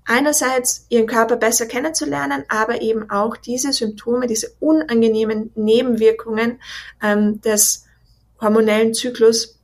einerseits 0.07 0.85
ihren 0.89 1.05
Körper 1.05 1.35
besser 1.35 1.65
kennenzulernen, 1.65 2.43
aber 2.47 2.81
eben 2.81 3.09
auch 3.11 3.37
diese 3.37 3.73
Symptome, 3.73 4.27
diese 4.27 4.51
unangenehmen 4.59 5.51
Nebenwirkungen 5.55 6.59
ähm, 7.03 7.41
des 7.41 7.85
hormonellen 8.39 8.93
Zyklus 8.93 9.57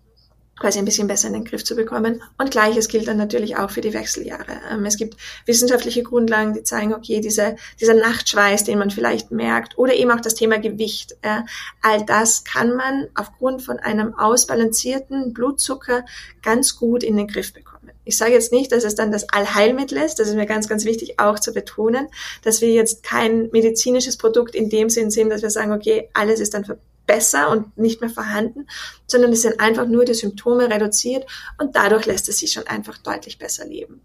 quasi 0.59 0.77
ein 0.79 0.85
bisschen 0.85 1.07
besser 1.07 1.27
in 1.27 1.33
den 1.33 1.45
Griff 1.45 1.63
zu 1.63 1.75
bekommen. 1.75 2.21
Und 2.37 2.51
gleiches 2.51 2.87
gilt 2.87 3.07
dann 3.07 3.17
natürlich 3.17 3.57
auch 3.57 3.71
für 3.71 3.81
die 3.81 3.93
Wechseljahre. 3.93 4.59
Ähm, 4.71 4.85
es 4.85 4.97
gibt 4.97 5.17
wissenschaftliche 5.45 6.03
Grundlagen, 6.03 6.53
die 6.53 6.63
zeigen, 6.63 6.93
okay, 6.93 7.21
diese, 7.21 7.55
dieser 7.81 7.95
Nachtschweiß, 7.95 8.63
den 8.63 8.77
man 8.79 8.91
vielleicht 8.91 9.31
merkt, 9.31 9.77
oder 9.77 9.93
eben 9.93 10.11
auch 10.11 10.21
das 10.21 10.35
Thema 10.35 10.59
Gewicht, 10.59 11.17
äh, 11.21 11.41
all 11.81 12.05
das 12.05 12.43
kann 12.43 12.75
man 12.75 13.07
aufgrund 13.15 13.63
von 13.63 13.79
einem 13.79 14.13
ausbalancierten 14.13 15.33
Blutzucker 15.33 16.05
ganz 16.41 16.77
gut 16.77 17.03
in 17.03 17.17
den 17.17 17.27
Griff 17.27 17.51
bekommen. 17.51 17.72
Ich 18.05 18.17
sage 18.17 18.33
jetzt 18.33 18.51
nicht, 18.51 18.71
dass 18.71 18.83
es 18.83 18.95
dann 18.95 19.11
das 19.11 19.29
Allheilmittel 19.29 19.97
ist, 19.97 20.15
das 20.15 20.27
ist 20.27 20.35
mir 20.35 20.45
ganz, 20.45 20.67
ganz 20.67 20.85
wichtig 20.85 21.19
auch 21.19 21.39
zu 21.39 21.53
betonen, 21.53 22.07
dass 22.43 22.61
wir 22.61 22.71
jetzt 22.71 23.03
kein 23.03 23.49
medizinisches 23.51 24.17
Produkt 24.17 24.55
in 24.55 24.69
dem 24.69 24.89
Sinn 24.89 25.11
sind, 25.11 25.29
dass 25.29 25.41
wir 25.41 25.49
sagen, 25.49 25.71
okay, 25.71 26.09
alles 26.13 26.39
ist 26.39 26.53
dann 26.53 26.65
besser 27.05 27.49
und 27.49 27.77
nicht 27.77 28.01
mehr 28.01 28.09
vorhanden, 28.09 28.67
sondern 29.07 29.31
es 29.31 29.41
sind 29.41 29.59
einfach 29.59 29.87
nur 29.87 30.05
die 30.05 30.13
Symptome 30.13 30.69
reduziert 30.69 31.25
und 31.59 31.75
dadurch 31.75 32.05
lässt 32.05 32.29
es 32.29 32.39
sich 32.39 32.51
schon 32.51 32.67
einfach 32.67 32.97
deutlich 32.97 33.37
besser 33.37 33.67
leben. 33.67 34.01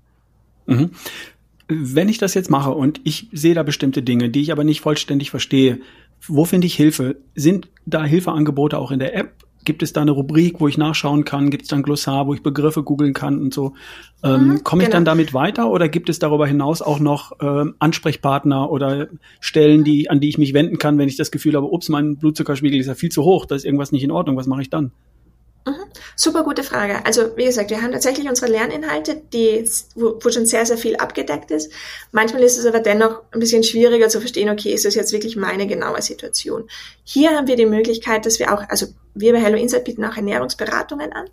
Mhm. 0.67 0.91
Wenn 1.69 2.09
ich 2.09 2.19
das 2.19 2.35
jetzt 2.35 2.51
mache 2.51 2.71
und 2.71 3.01
ich 3.05 3.29
sehe 3.33 3.55
da 3.55 3.63
bestimmte 3.63 4.03
Dinge, 4.03 4.31
die 4.31 4.43
ich 4.43 4.53
aber 4.53 4.65
nicht 4.65 4.81
vollständig 4.81 5.31
verstehe, 5.31 5.81
wo 6.27 6.45
finde 6.45 6.67
ich 6.67 6.75
Hilfe? 6.75 7.17
Sind 7.35 7.69
da 7.87 8.05
Hilfeangebote 8.05 8.79
auch 8.79 8.91
in 8.91 8.99
der 8.99 9.15
App? 9.15 9.33
Gibt 9.69 9.83
es 9.83 9.93
da 9.93 10.01
eine 10.01 10.13
Rubrik, 10.13 10.61
wo 10.61 10.69
ich 10.69 10.79
nachschauen 10.79 11.27
kann? 11.27 11.51
Gibt 11.51 11.65
es 11.65 11.69
da 11.69 11.77
ein 11.77 11.83
Glossar, 11.83 12.27
wo 12.27 12.33
ich 12.33 12.43
Begriffe 12.43 12.83
googeln 12.83 13.13
kann 13.13 13.39
und 13.39 13.53
so? 13.53 13.75
Ähm, 14.25 14.49
mhm, 14.49 14.65
Komme 14.65 14.83
ich 14.83 14.89
genau. 14.89 14.97
dann 14.97 15.05
damit 15.05 15.35
weiter 15.35 15.71
oder 15.71 15.91
gibt 15.91 16.09
es 16.09 16.19
darüber 16.19 16.47
hinaus 16.47 16.81
auch 16.81 17.01
noch 17.01 17.33
ähm, 17.43 17.75
Ansprechpartner 17.79 18.71
oder 18.71 19.09
Stellen, 19.41 19.85
die, 19.85 20.09
an 20.09 20.21
die 20.21 20.31
ich 20.31 20.39
mich 20.39 20.55
wenden 20.55 20.79
kann, 20.79 20.97
wenn 20.97 21.07
ich 21.07 21.19
das 21.19 21.31
Gefühl 21.31 21.55
habe, 21.55 21.67
ups, 21.67 21.91
mein 21.91 22.17
Blutzuckerspiegel 22.17 22.81
ist 22.81 22.87
ja 22.87 22.95
viel 22.95 23.11
zu 23.11 23.25
hoch, 23.25 23.45
da 23.45 23.57
ist 23.57 23.67
irgendwas 23.67 23.93
nicht 23.93 24.05
in 24.05 24.11
Ordnung, 24.11 24.39
was 24.39 24.47
mache 24.47 24.63
ich 24.63 24.71
dann? 24.71 24.91
Mhm. 25.69 25.85
Super 26.17 26.45
gute 26.45 26.63
Frage. 26.63 27.05
Also 27.05 27.37
wie 27.37 27.45
gesagt, 27.45 27.71
wir 27.71 27.83
haben 27.83 27.93
tatsächlich 27.93 28.29
unsere 28.29 28.51
Lerninhalte, 28.51 29.21
die, 29.33 29.69
wo, 29.95 30.19
wo, 30.23 30.31
schon 30.31 30.47
sehr, 30.47 30.65
sehr 30.65 30.79
viel 30.79 30.97
abgedeckt 30.97 31.51
ist. 31.51 31.71
Manchmal 32.11 32.43
ist 32.43 32.57
es 32.57 32.65
aber 32.65 32.81
dennoch 32.81 33.23
ein 33.33 33.41
bisschen 33.41 33.63
schwieriger 33.63 34.09
zu 34.09 34.21
verstehen, 34.21 34.49
okay, 34.49 34.73
ist 34.73 34.85
das 34.85 34.95
jetzt 34.95 35.13
wirklich 35.13 35.37
meine 35.37 35.67
genaue 35.67 36.01
Situation? 36.01 36.69
Hier 37.05 37.31
haben 37.31 37.47
wir 37.47 37.57
die 37.57 37.67
Möglichkeit, 37.67 38.25
dass 38.25 38.39
wir 38.39 38.55
auch, 38.55 38.63
also 38.69 38.87
wir 39.15 39.33
bei 39.33 39.41
Hello 39.41 39.59
Insight 39.59 39.85
bieten 39.85 40.05
auch 40.05 40.17
Ernährungsberatungen 40.17 41.13
an. 41.13 41.27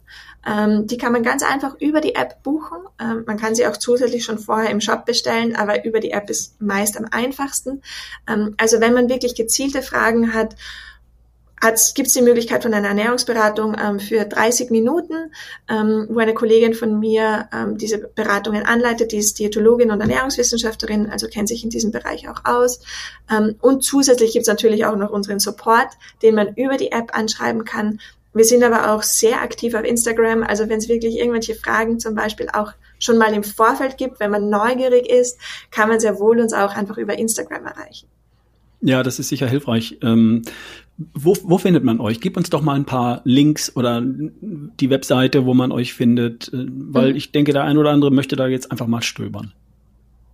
Ähm, 0.45 0.88
die 0.88 0.98
kann 0.98 1.13
man 1.13 1.24
ganz 1.24 1.43
einfach 1.43 1.76
über 1.80 2.02
die 2.02 2.15
App 2.15 2.43
buchen. 2.43 2.80
Ähm, 3.00 3.24
man 3.26 3.38
kann 3.38 3.56
sie 3.56 3.65
auch 3.67 3.78
zusätzlich 3.78 4.26
schon 4.26 4.39
vorher 4.39 4.69
im 4.69 4.82
Shop 4.82 5.06
bestellen, 5.06 5.56
aber 5.56 5.86
über 5.86 6.00
die 6.00 6.12
App 6.12 6.30
ist 6.30 6.62
meist 6.62 6.98
am 6.98 7.06
einfachsten. 7.10 7.82
Ähm, 8.28 8.56
also 8.58 8.82
wenn 8.82 8.93
man 8.93 9.10
wirklich 9.10 9.36
gezielte 9.36 9.82
Fragen 9.82 10.34
hat, 10.34 10.56
gibt 11.93 12.08
es 12.08 12.13
die 12.13 12.21
Möglichkeit 12.21 12.63
von 12.63 12.73
einer 12.73 12.88
Ernährungsberatung 12.88 13.75
ähm, 13.82 13.99
für 13.99 14.25
30 14.25 14.69
Minuten, 14.71 15.32
ähm, 15.69 16.08
wo 16.10 16.19
eine 16.19 16.34
Kollegin 16.34 16.73
von 16.73 16.99
mir 16.99 17.49
ähm, 17.54 17.78
diese 17.78 17.97
Beratungen 17.99 18.65
anleitet. 18.65 19.12
Die 19.12 19.17
ist 19.17 19.39
Diätologin 19.39 19.91
und 19.91 20.01
Ernährungswissenschaftlerin, 20.01 21.10
also 21.10 21.28
kennt 21.28 21.47
sich 21.47 21.63
in 21.63 21.69
diesem 21.69 21.91
Bereich 21.91 22.30
auch 22.30 22.45
aus. 22.45 22.82
Ähm, 23.32 23.56
und 23.62 23.84
zusätzlich 23.84 24.34
gibt 24.34 24.43
es 24.43 24.47
natürlich 24.47 24.86
auch 24.86 24.95
noch 24.95 25.12
unseren 25.12 25.39
Support, 25.39 25.89
den 26.21 26.36
man 26.36 26.54
über 26.56 26.78
die 26.78 26.91
App 26.91 27.17
anschreiben 27.17 27.65
kann. 27.65 27.99
Wir 28.34 28.43
sind 28.43 28.63
aber 28.63 28.91
auch 28.91 29.01
sehr 29.01 29.41
aktiv 29.41 29.75
auf 29.75 29.86
Instagram. 29.86 30.43
Also 30.43 30.67
wenn 30.67 30.80
es 30.80 30.89
wirklich 30.89 31.17
irgendwelche 31.17 31.56
Fragen 31.56 31.99
zum 31.99 32.15
Beispiel 32.15 32.49
auch 32.51 32.73
schon 32.99 33.17
mal 33.17 33.34
im 33.34 33.43
Vorfeld 33.43 33.97
gibt, 33.97 34.19
wenn 34.19 34.30
man 34.30 34.49
neugierig 34.49 35.10
ist, 35.10 35.39
kann 35.71 35.88
man 35.88 36.01
sehr 36.01 36.19
wohl 36.19 36.39
uns 36.41 36.51
auch 36.51 36.75
einfach 36.75 36.97
über 36.97 37.17
Instagram 37.17 37.65
erreichen. 37.65 38.08
Ja, 38.82 39.04
das 39.04 39.19
ist 39.19 39.30
sicher 39.30 39.47
hilfreich. 39.47 39.97
Ähm, 40.01 40.43
wo, 40.98 41.36
wo 41.44 41.58
findet 41.58 41.84
man 41.84 42.00
euch? 42.00 42.22
Gib 42.22 42.38
uns 42.38 42.50
doch 42.50 42.62
mal 42.62 42.76
ein 42.76 42.86
paar 42.86 43.22
Links 43.26 43.76
oder 43.76 44.02
die 44.04 44.90
Webseite, 44.90 45.46
wo 45.46 45.54
man 45.54 45.72
euch 45.72 45.94
findet, 45.94 46.48
äh, 46.50 46.66
weil 46.70 47.12
mhm. 47.12 47.18
ich 47.18 47.32
denke, 47.32 47.54
der 47.54 47.64
ein 47.64 47.78
oder 47.78 47.92
andere 47.92 48.12
möchte 48.12 48.36
da 48.36 48.48
jetzt 48.48 48.72
einfach 48.72 48.88
mal 48.88 49.02
stöbern. 49.02 49.54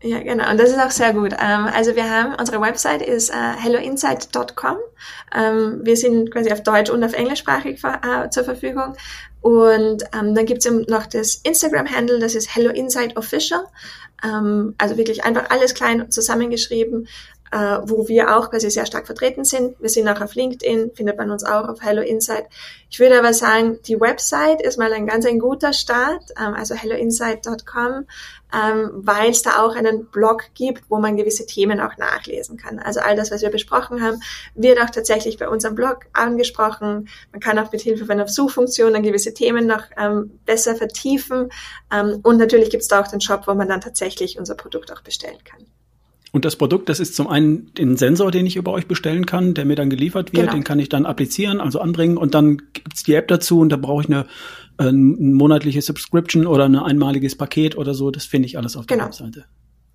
Ja, 0.04 0.20
genau. 0.20 0.50
Und 0.50 0.60
das 0.60 0.72
ist 0.72 0.80
auch 0.80 0.90
sehr 0.90 1.14
gut. 1.14 1.34
Ähm, 1.34 1.68
also 1.74 1.96
wir 1.96 2.10
haben, 2.10 2.34
unsere 2.40 2.60
Website 2.60 3.04
ist 3.04 3.30
äh, 3.30 3.34
helloinsight.com. 3.34 4.78
Ähm, 5.36 5.80
wir 5.84 5.96
sind 5.96 6.32
quasi 6.32 6.52
auf 6.52 6.64
Deutsch 6.64 6.90
und 6.90 7.04
auf 7.04 7.14
Englischsprachig 7.14 7.80
äh, 7.84 8.30
zur 8.30 8.44
Verfügung. 8.44 8.96
Und 9.42 10.04
ähm, 10.14 10.34
dann 10.34 10.46
gibt's 10.46 10.66
eben 10.66 10.82
noch 10.88 11.06
das 11.06 11.36
Instagram-Handle, 11.36 12.20
das 12.20 12.34
ist 12.34 12.56
Hello 12.56 12.72
Insight 12.72 13.16
Official. 13.16 13.62
Ähm, 14.24 14.74
also 14.80 14.98
wirklich 14.98 15.24
einfach 15.24 15.50
alles 15.50 15.76
klein 15.76 16.10
zusammengeschrieben 16.10 17.08
äh, 17.52 17.80
wo 17.84 18.08
wir 18.08 18.36
auch 18.36 18.50
quasi 18.50 18.70
sehr 18.70 18.86
stark 18.86 19.06
vertreten 19.06 19.44
sind. 19.44 19.76
Wir 19.80 19.90
sind 19.90 20.08
auch 20.08 20.22
auf 20.22 20.36
LinkedIn, 20.36 20.92
findet 20.96 21.18
man 21.18 21.32
uns 21.32 21.44
auch 21.44 21.68
auf 21.68 21.82
Hello 21.82 22.02
Insight. 22.02 22.46
Ich 22.90 23.00
würde 23.00 23.20
aber 23.20 23.34
sagen, 23.34 23.80
die 23.88 24.00
Website 24.00 24.62
ist 24.62 24.78
mal 24.78 24.92
ein 24.94 25.08
ganz 25.08 25.26
ein 25.26 25.40
guter 25.40 25.74
Start, 25.74 26.24
ähm, 26.40 26.54
also 26.54 26.76
helloinsight.com, 26.76 28.06
ähm, 28.54 28.90
weil 28.94 29.32
es 29.32 29.42
da 29.42 29.64
auch 29.64 29.76
einen 29.76 30.06
Blog 30.08 30.44
gibt, 30.54 30.84
wo 30.90 31.00
man 31.00 31.18
gewisse 31.18 31.46
Themen 31.46 31.82
auch 31.82 31.98
nachlesen 31.98 32.58
kann. 32.58 32.80
Also 32.80 33.02
all 33.02 33.16
das, 33.16 33.32
was 33.32 33.42
wir 33.42 33.50
besprochen 33.50 34.02
haben, 34.02 34.20
wird 34.56 34.82
auch 34.82 34.90
tatsächlich 34.90 35.38
bei 35.38 35.50
unserem 35.50 35.76
Blog 35.76 36.06
angesprochen. 36.14 37.10
Man 37.32 37.42
kann 37.42 37.60
auch 37.60 37.72
mit 37.72 37.82
Hilfe 37.82 38.06
von 38.06 38.14
einer 38.14 38.28
Suchfunktion 38.28 38.94
dann 38.94 39.04
gewisse 39.04 39.34
Themen 39.34 39.68
noch 39.68 39.84
ähm, 39.98 40.40
besser 40.46 40.76
vertiefen. 40.76 41.50
Ähm, 41.94 42.20
und 42.24 42.38
natürlich 42.38 42.70
gibt 42.70 42.84
es 42.84 42.88
da 42.88 43.02
auch 43.02 43.08
den 43.08 43.22
Shop, 43.22 43.48
wo 43.48 43.54
man 43.54 43.68
dann 43.68 43.82
tatsächlich 43.82 44.40
unser 44.40 44.56
Produkt 44.56 44.92
auch 44.92 45.02
bestellen 45.02 45.44
kann. 45.44 45.66
Und 46.32 46.46
das 46.46 46.56
Produkt, 46.56 46.88
das 46.88 47.00
ist 47.00 47.16
zum 47.16 47.28
einen 47.28 47.74
den 47.74 47.98
Sensor, 47.98 48.32
den 48.32 48.46
ich 48.46 48.56
über 48.56 48.72
euch 48.72 48.88
bestellen 48.88 49.26
kann, 49.26 49.54
der 49.54 49.66
mir 49.66 49.76
dann 49.76 49.90
geliefert 49.90 50.32
wird, 50.32 50.44
genau. 50.44 50.54
den 50.54 50.64
kann 50.64 50.80
ich 50.80 50.88
dann 50.88 51.06
applizieren, 51.06 51.60
also 51.60 51.82
anbringen 51.82 52.18
und 52.18 52.34
dann 52.34 52.62
gibt's 52.72 53.04
die 53.04 53.16
App 53.16 53.28
dazu 53.28 53.60
und 53.60 53.70
da 53.70 53.76
brauche 53.76 54.04
ich 54.04 54.08
eine, 54.08 54.26
äh, 54.78 54.84
eine 54.84 54.96
monatliche 54.96 55.82
Subscription 55.82 56.48
oder 56.48 56.66
ein 56.66 56.76
einmaliges 56.78 57.36
Paket 57.36 57.78
oder 57.78 57.94
so. 57.94 58.12
Das 58.12 58.26
finde 58.26 58.48
ich 58.48 58.58
alles 58.58 58.78
auf 58.78 58.86
der 58.86 58.98
genau. 58.98 59.08
Webseite. 59.08 59.46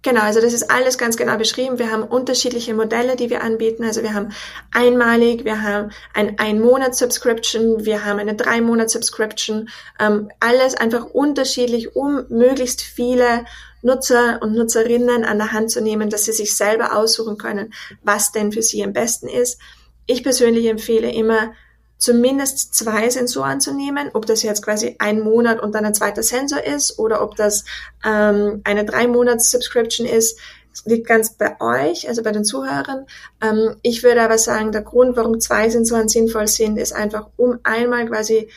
Genau, 0.06 0.20
also 0.20 0.40
das 0.40 0.52
ist 0.52 0.70
alles 0.70 0.98
ganz 0.98 1.16
genau 1.16 1.36
beschrieben. 1.36 1.80
Wir 1.80 1.90
haben 1.90 2.04
unterschiedliche 2.04 2.74
Modelle, 2.74 3.16
die 3.16 3.28
wir 3.28 3.42
anbieten. 3.42 3.82
Also 3.82 4.04
wir 4.04 4.14
haben 4.14 4.28
einmalig, 4.70 5.44
wir 5.44 5.62
haben 5.62 5.90
ein 6.14 6.38
Ein-Monat-Subscription, 6.38 7.84
wir 7.84 8.04
haben 8.04 8.20
eine 8.20 8.36
Drei-Monat-Subscription. 8.36 9.68
Ähm, 9.98 10.30
alles 10.38 10.76
einfach 10.76 11.06
unterschiedlich, 11.06 11.96
um 11.96 12.24
möglichst 12.28 12.82
viele 12.82 13.46
Nutzer 13.86 14.40
und 14.42 14.54
Nutzerinnen 14.54 15.24
an 15.24 15.38
der 15.38 15.52
Hand 15.52 15.70
zu 15.70 15.80
nehmen, 15.80 16.10
dass 16.10 16.24
sie 16.26 16.32
sich 16.32 16.54
selber 16.54 16.96
aussuchen 16.96 17.38
können, 17.38 17.72
was 18.02 18.32
denn 18.32 18.52
für 18.52 18.62
sie 18.62 18.84
am 18.84 18.92
besten 18.92 19.28
ist. 19.28 19.58
Ich 20.06 20.22
persönlich 20.22 20.66
empfehle 20.66 21.10
immer, 21.10 21.52
zumindest 21.98 22.74
zwei 22.74 23.08
Sensoren 23.08 23.60
zu 23.60 23.72
nehmen, 23.72 24.10
ob 24.12 24.26
das 24.26 24.42
jetzt 24.42 24.62
quasi 24.62 24.96
ein 24.98 25.20
Monat 25.20 25.60
und 25.60 25.74
dann 25.74 25.84
ein 25.84 25.94
zweiter 25.94 26.22
Sensor 26.22 26.62
ist 26.62 26.98
oder 26.98 27.22
ob 27.22 27.36
das 27.36 27.64
ähm, 28.04 28.60
eine 28.64 28.84
drei 28.84 29.06
Monats 29.06 29.50
Subscription 29.50 30.06
ist. 30.06 30.38
Liegt 30.84 31.06
ganz 31.06 31.32
bei 31.32 31.58
euch, 31.58 32.06
also 32.06 32.22
bei 32.22 32.32
den 32.32 32.44
Zuhörern. 32.44 33.06
Ähm, 33.40 33.76
ich 33.80 34.02
würde 34.02 34.20
aber 34.20 34.36
sagen, 34.36 34.72
der 34.72 34.82
Grund, 34.82 35.16
warum 35.16 35.40
zwei 35.40 35.70
Sensoren 35.70 36.08
sinnvoll 36.08 36.48
sind, 36.48 36.76
ist 36.76 36.92
einfach, 36.92 37.28
um 37.36 37.58
einmal 37.62 38.06
quasi 38.06 38.50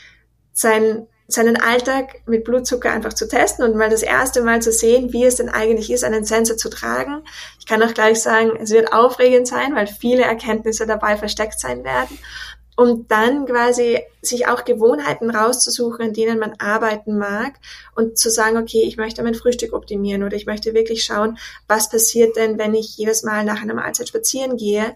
sein 0.51 1.07
seinen 1.29 1.57
Alltag 1.57 2.21
mit 2.25 2.43
Blutzucker 2.43 2.91
einfach 2.91 3.13
zu 3.13 3.27
testen 3.27 3.63
und 3.63 3.75
mal 3.75 3.89
das 3.89 4.01
erste 4.01 4.41
Mal 4.41 4.61
zu 4.61 4.71
sehen, 4.71 5.13
wie 5.13 5.25
es 5.25 5.35
denn 5.35 5.49
eigentlich 5.49 5.91
ist, 5.91 6.03
einen 6.03 6.25
Sensor 6.25 6.57
zu 6.57 6.69
tragen. 6.69 7.23
Ich 7.59 7.67
kann 7.67 7.83
auch 7.83 7.93
gleich 7.93 8.21
sagen, 8.21 8.57
es 8.59 8.71
wird 8.71 8.91
aufregend 8.91 9.47
sein, 9.47 9.75
weil 9.75 9.87
viele 9.87 10.23
Erkenntnisse 10.23 10.87
dabei 10.87 11.17
versteckt 11.17 11.59
sein 11.59 11.83
werden. 11.83 12.17
Und 12.75 13.11
dann 13.11 13.45
quasi 13.45 13.99
sich 14.21 14.47
auch 14.47 14.63
Gewohnheiten 14.63 15.29
rauszusuchen, 15.29 16.05
in 16.05 16.13
denen 16.13 16.39
man 16.39 16.53
arbeiten 16.59 17.17
mag 17.17 17.55
und 17.93 18.17
zu 18.17 18.29
sagen, 18.31 18.57
okay, 18.57 18.83
ich 18.83 18.95
möchte 18.95 19.21
mein 19.21 19.35
Frühstück 19.35 19.73
optimieren 19.73 20.23
oder 20.23 20.37
ich 20.37 20.45
möchte 20.45 20.73
wirklich 20.73 21.03
schauen, 21.03 21.37
was 21.67 21.89
passiert 21.89 22.37
denn, 22.37 22.57
wenn 22.57 22.73
ich 22.73 22.95
jedes 22.97 23.23
Mal 23.23 23.43
nach 23.43 23.61
einer 23.61 23.73
Mahlzeit 23.73 24.07
spazieren 24.07 24.55
gehe. 24.55 24.95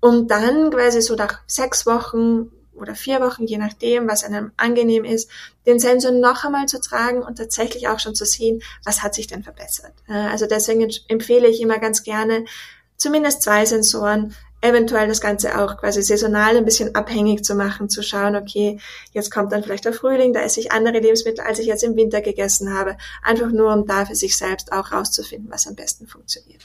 Und 0.00 0.32
dann 0.32 0.70
quasi 0.70 1.00
so 1.00 1.14
nach 1.14 1.38
sechs 1.46 1.86
Wochen 1.86 2.50
oder 2.74 2.94
vier 2.94 3.20
Wochen, 3.20 3.44
je 3.44 3.58
nachdem, 3.58 4.08
was 4.08 4.24
einem 4.24 4.52
angenehm 4.56 5.04
ist, 5.04 5.30
den 5.66 5.78
Sensor 5.78 6.12
noch 6.12 6.44
einmal 6.44 6.66
zu 6.66 6.80
tragen 6.80 7.22
und 7.22 7.38
tatsächlich 7.38 7.88
auch 7.88 7.98
schon 7.98 8.14
zu 8.14 8.24
sehen, 8.24 8.62
was 8.84 9.02
hat 9.02 9.14
sich 9.14 9.26
denn 9.26 9.42
verbessert. 9.42 9.94
Also 10.08 10.46
deswegen 10.46 10.90
empfehle 11.08 11.48
ich 11.48 11.60
immer 11.60 11.78
ganz 11.78 12.02
gerne 12.02 12.44
zumindest 12.96 13.42
zwei 13.42 13.64
Sensoren, 13.66 14.34
eventuell 14.62 15.08
das 15.08 15.20
Ganze 15.20 15.60
auch 15.60 15.76
quasi 15.76 16.02
saisonal 16.02 16.56
ein 16.56 16.64
bisschen 16.64 16.94
abhängig 16.94 17.44
zu 17.44 17.54
machen, 17.56 17.88
zu 17.88 18.00
schauen, 18.00 18.36
okay, 18.36 18.78
jetzt 19.12 19.32
kommt 19.32 19.52
dann 19.52 19.64
vielleicht 19.64 19.84
der 19.84 19.92
Frühling, 19.92 20.32
da 20.32 20.40
esse 20.40 20.60
ich 20.60 20.70
andere 20.70 21.00
Lebensmittel, 21.00 21.44
als 21.44 21.58
ich 21.58 21.66
jetzt 21.66 21.82
im 21.82 21.96
Winter 21.96 22.20
gegessen 22.20 22.72
habe, 22.72 22.96
einfach 23.22 23.50
nur 23.50 23.72
um 23.72 23.86
da 23.86 24.06
für 24.06 24.14
sich 24.14 24.36
selbst 24.36 24.72
auch 24.72 24.92
rauszufinden, 24.92 25.50
was 25.50 25.66
am 25.66 25.74
besten 25.74 26.06
funktioniert. 26.06 26.62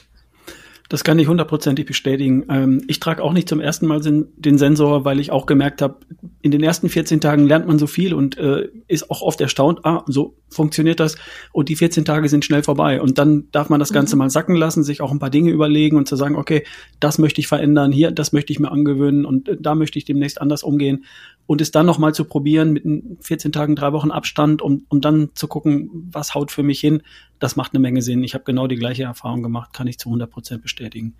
Das 0.88 1.04
kann 1.04 1.18
ich 1.18 1.28
hundertprozentig 1.28 1.84
bestätigen. 1.84 2.46
Ähm, 2.48 2.82
ich 2.88 2.98
trage 2.98 3.22
auch 3.22 3.34
nicht 3.34 3.48
zum 3.48 3.60
ersten 3.60 3.86
Mal 3.86 4.00
den 4.00 4.58
Sensor, 4.58 5.04
weil 5.04 5.20
ich 5.20 5.30
auch 5.30 5.44
gemerkt 5.44 5.82
habe, 5.82 5.98
in 6.40 6.50
den 6.50 6.62
ersten 6.62 6.88
14 6.88 7.20
Tagen 7.20 7.46
lernt 7.46 7.66
man 7.66 7.78
so 7.78 7.86
viel 7.86 8.14
und 8.14 8.38
äh, 8.38 8.68
ist 8.86 9.10
auch 9.10 9.20
oft 9.20 9.40
erstaunt, 9.40 9.84
ah, 9.84 10.02
so 10.06 10.36
funktioniert 10.48 10.98
das 10.98 11.16
und 11.52 11.68
die 11.68 11.76
14 11.76 12.06
Tage 12.06 12.28
sind 12.28 12.44
schnell 12.44 12.62
vorbei 12.62 13.02
und 13.02 13.18
dann 13.18 13.48
darf 13.52 13.68
man 13.68 13.80
das 13.80 13.92
Ganze 13.92 14.16
mhm. 14.16 14.20
mal 14.20 14.30
sacken 14.30 14.54
lassen, 14.54 14.82
sich 14.82 15.02
auch 15.02 15.10
ein 15.10 15.18
paar 15.18 15.30
Dinge 15.30 15.50
überlegen 15.50 15.96
und 15.96 16.08
zu 16.08 16.16
sagen, 16.16 16.36
okay, 16.36 16.64
das 17.00 17.18
möchte 17.18 17.40
ich 17.40 17.48
verändern, 17.48 17.92
hier, 17.92 18.10
das 18.10 18.32
möchte 18.32 18.52
ich 18.52 18.60
mir 18.60 18.70
angewöhnen 18.70 19.26
und 19.26 19.48
äh, 19.48 19.56
da 19.60 19.74
möchte 19.74 19.98
ich 19.98 20.06
demnächst 20.06 20.40
anders 20.40 20.62
umgehen 20.62 21.04
und 21.48 21.62
es 21.62 21.70
dann 21.70 21.86
nochmal 21.86 22.14
zu 22.14 22.26
probieren 22.26 22.74
mit 22.74 22.84
14 23.24 23.52
Tagen, 23.52 23.74
drei 23.74 23.94
Wochen 23.94 24.10
Abstand, 24.10 24.60
um, 24.60 24.84
um 24.90 25.00
dann 25.00 25.30
zu 25.34 25.48
gucken, 25.48 26.08
was 26.10 26.34
haut 26.34 26.52
für 26.52 26.62
mich 26.62 26.78
hin, 26.78 27.02
das 27.38 27.56
macht 27.56 27.72
eine 27.72 27.80
Menge 27.80 28.02
Sinn. 28.02 28.22
Ich 28.22 28.34
habe 28.34 28.44
genau 28.44 28.66
die 28.66 28.76
gleiche 28.76 29.04
Erfahrung 29.04 29.42
gemacht, 29.42 29.72
kann 29.72 29.86
ich 29.86 29.98
zu 29.98 30.10
100 30.10 30.30
Prozent 30.30 30.62
bestätigen. 30.62 31.14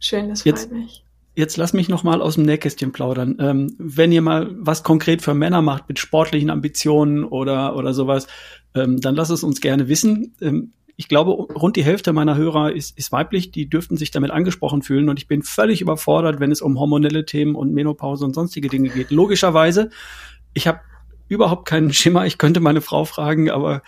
Schön, 0.00 0.30
das 0.30 0.44
jetzt, 0.44 0.70
freut 0.70 0.72
mich. 0.72 1.04
Jetzt 1.36 1.58
lass 1.58 1.74
mich 1.74 1.90
noch 1.90 2.04
mal 2.04 2.22
aus 2.22 2.36
dem 2.36 2.46
Nähkästchen 2.46 2.90
plaudern. 2.92 3.36
Ähm, 3.38 3.76
wenn 3.76 4.12
ihr 4.12 4.22
mal 4.22 4.48
was 4.58 4.82
konkret 4.82 5.20
für 5.20 5.34
Männer 5.34 5.60
macht 5.60 5.90
mit 5.90 5.98
sportlichen 5.98 6.48
Ambitionen 6.48 7.22
oder 7.22 7.76
oder 7.76 7.92
sowas, 7.92 8.28
ähm, 8.74 8.98
dann 9.02 9.14
lass 9.14 9.28
es 9.28 9.44
uns 9.44 9.60
gerne 9.60 9.88
wissen. 9.88 10.34
Ähm, 10.40 10.72
ich 11.00 11.08
glaube, 11.08 11.30
rund 11.30 11.76
die 11.76 11.82
Hälfte 11.82 12.12
meiner 12.12 12.36
Hörer 12.36 12.72
ist, 12.74 12.98
ist 12.98 13.10
weiblich, 13.10 13.50
die 13.50 13.70
dürften 13.70 13.96
sich 13.96 14.10
damit 14.10 14.30
angesprochen 14.30 14.82
fühlen 14.82 15.08
und 15.08 15.18
ich 15.18 15.26
bin 15.26 15.42
völlig 15.42 15.80
überfordert, 15.80 16.40
wenn 16.40 16.52
es 16.52 16.60
um 16.60 16.78
hormonelle 16.78 17.24
Themen 17.24 17.54
und 17.54 17.72
Menopause 17.72 18.26
und 18.26 18.34
sonstige 18.34 18.68
Dinge 18.68 18.90
geht. 18.90 19.10
Logischerweise, 19.10 19.88
ich 20.52 20.66
habe 20.66 20.80
überhaupt 21.26 21.66
keinen 21.66 21.94
Schimmer, 21.94 22.26
ich 22.26 22.36
könnte 22.36 22.60
meine 22.60 22.82
Frau 22.82 23.06
fragen, 23.06 23.48
aber 23.48 23.82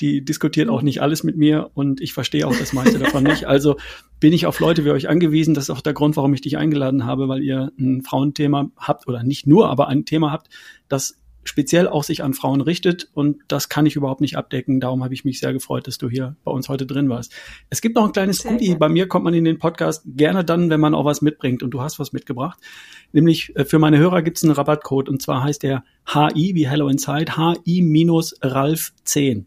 die 0.00 0.24
diskutiert 0.24 0.68
auch 0.68 0.82
nicht 0.82 1.02
alles 1.02 1.24
mit 1.24 1.36
mir 1.36 1.68
und 1.74 2.00
ich 2.00 2.12
verstehe 2.12 2.46
auch 2.46 2.56
das 2.56 2.72
meiste 2.72 3.00
davon 3.00 3.24
nicht. 3.24 3.46
Also 3.46 3.74
bin 4.20 4.32
ich 4.32 4.46
auf 4.46 4.60
Leute 4.60 4.84
wie 4.84 4.92
euch 4.92 5.08
angewiesen. 5.08 5.54
Das 5.54 5.64
ist 5.64 5.70
auch 5.70 5.80
der 5.80 5.94
Grund, 5.94 6.16
warum 6.16 6.32
ich 6.32 6.42
dich 6.42 6.58
eingeladen 6.58 7.06
habe, 7.06 7.26
weil 7.26 7.42
ihr 7.42 7.72
ein 7.76 8.02
Frauenthema 8.02 8.70
habt 8.76 9.08
oder 9.08 9.24
nicht 9.24 9.48
nur, 9.48 9.68
aber 9.68 9.88
ein 9.88 10.04
Thema 10.04 10.30
habt, 10.30 10.48
das 10.88 11.18
speziell 11.44 11.88
auch 11.88 12.04
sich 12.04 12.22
an 12.22 12.34
Frauen 12.34 12.60
richtet 12.60 13.08
und 13.14 13.38
das 13.48 13.68
kann 13.68 13.86
ich 13.86 13.96
überhaupt 13.96 14.20
nicht 14.20 14.36
abdecken. 14.36 14.80
Darum 14.80 15.02
habe 15.02 15.14
ich 15.14 15.24
mich 15.24 15.40
sehr 15.40 15.52
gefreut, 15.52 15.86
dass 15.86 15.98
du 15.98 16.08
hier 16.08 16.36
bei 16.44 16.52
uns 16.52 16.68
heute 16.68 16.86
drin 16.86 17.08
warst. 17.08 17.32
Es 17.70 17.80
gibt 17.80 17.96
noch 17.96 18.04
ein 18.04 18.12
kleines 18.12 18.44
Goodie. 18.44 18.76
Bei 18.76 18.88
mir 18.88 19.08
kommt 19.08 19.24
man 19.24 19.34
in 19.34 19.44
den 19.44 19.58
Podcast 19.58 20.02
gerne 20.06 20.44
dann, 20.44 20.70
wenn 20.70 20.80
man 20.80 20.94
auch 20.94 21.04
was 21.04 21.22
mitbringt 21.22 21.62
und 21.62 21.70
du 21.70 21.82
hast 21.82 21.98
was 21.98 22.12
mitgebracht. 22.12 22.58
Nämlich 23.12 23.56
äh, 23.56 23.64
für 23.64 23.78
meine 23.78 23.98
Hörer 23.98 24.22
gibt 24.22 24.38
es 24.38 24.44
einen 24.44 24.52
Rabattcode 24.52 25.08
und 25.08 25.20
zwar 25.20 25.42
heißt 25.42 25.62
der 25.62 25.84
HI 26.06 26.54
wie 26.54 26.68
Hello 26.68 26.88
Inside, 26.88 27.36
HI-Ralf10. 27.36 29.44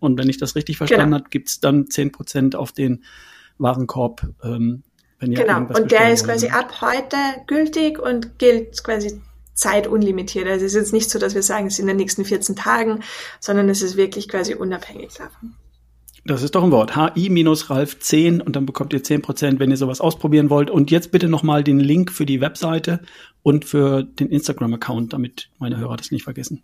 Und 0.00 0.18
wenn 0.18 0.28
ich 0.28 0.38
das 0.38 0.54
richtig 0.54 0.76
verstanden 0.76 1.06
genau. 1.06 1.18
habe, 1.18 1.30
gibt 1.30 1.48
es 1.48 1.60
dann 1.60 1.86
10% 1.86 2.54
auf 2.54 2.72
den 2.72 3.02
Warenkorb. 3.58 4.22
Ähm, 4.44 4.84
wenn 5.18 5.32
ihr 5.32 5.38
genau, 5.38 5.62
und 5.62 5.90
der 5.90 6.12
ist 6.12 6.24
quasi 6.24 6.48
ab 6.48 6.80
heute 6.80 7.16
gültig 7.48 7.98
und 7.98 8.38
gilt 8.38 8.84
quasi 8.84 9.20
zeitunlimitiert. 9.58 10.46
Also 10.46 10.64
es 10.64 10.72
ist 10.72 10.80
jetzt 10.80 10.92
nicht 10.92 11.10
so, 11.10 11.18
dass 11.18 11.34
wir 11.34 11.42
sagen, 11.42 11.66
es 11.66 11.76
sind 11.76 11.84
in 11.84 11.88
den 11.88 11.96
nächsten 11.98 12.24
14 12.24 12.56
Tagen, 12.56 13.00
sondern 13.40 13.68
es 13.68 13.82
ist 13.82 13.96
wirklich 13.96 14.28
quasi 14.28 14.54
unabhängig 14.54 15.14
davon. 15.14 15.54
Das 16.24 16.42
ist 16.42 16.54
doch 16.54 16.62
ein 16.62 16.70
Wort. 16.70 16.94
HI-Ralf 16.94 18.00
10 18.00 18.40
und 18.42 18.54
dann 18.54 18.66
bekommt 18.66 18.92
ihr 18.92 19.02
10%, 19.02 19.58
wenn 19.58 19.70
ihr 19.70 19.76
sowas 19.76 20.00
ausprobieren 20.00 20.50
wollt. 20.50 20.70
Und 20.70 20.90
jetzt 20.90 21.10
bitte 21.10 21.28
nochmal 21.28 21.64
den 21.64 21.80
Link 21.80 22.12
für 22.12 22.26
die 22.26 22.40
Webseite 22.40 23.00
und 23.42 23.64
für 23.64 24.02
den 24.02 24.28
Instagram-Account, 24.28 25.12
damit 25.12 25.48
meine 25.58 25.78
Hörer 25.78 25.96
das 25.96 26.10
nicht 26.10 26.24
vergessen. 26.24 26.62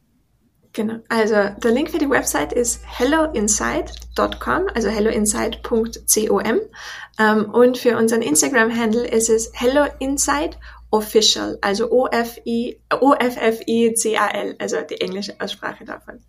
Genau. 0.74 0.96
Also 1.08 1.34
der 1.62 1.70
Link 1.70 1.90
für 1.90 1.98
die 1.98 2.10
Website 2.10 2.52
ist 2.52 2.82
helloinside.com, 2.84 4.66
also 4.74 4.88
helloinside.com. 4.88 6.60
Ähm, 7.18 7.44
und 7.50 7.78
für 7.78 7.96
unseren 7.96 8.22
Instagram-Handle 8.22 9.06
ist 9.06 9.30
es 9.30 9.50
helloinside 9.54 10.56
official, 10.94 11.58
also 11.60 11.90
O-F-F-I-C-A-L, 11.90 12.56
also 14.60 14.76
die 14.88 15.00
englische 15.00 15.34
Aussprache 15.40 15.84
davon. 15.84 16.20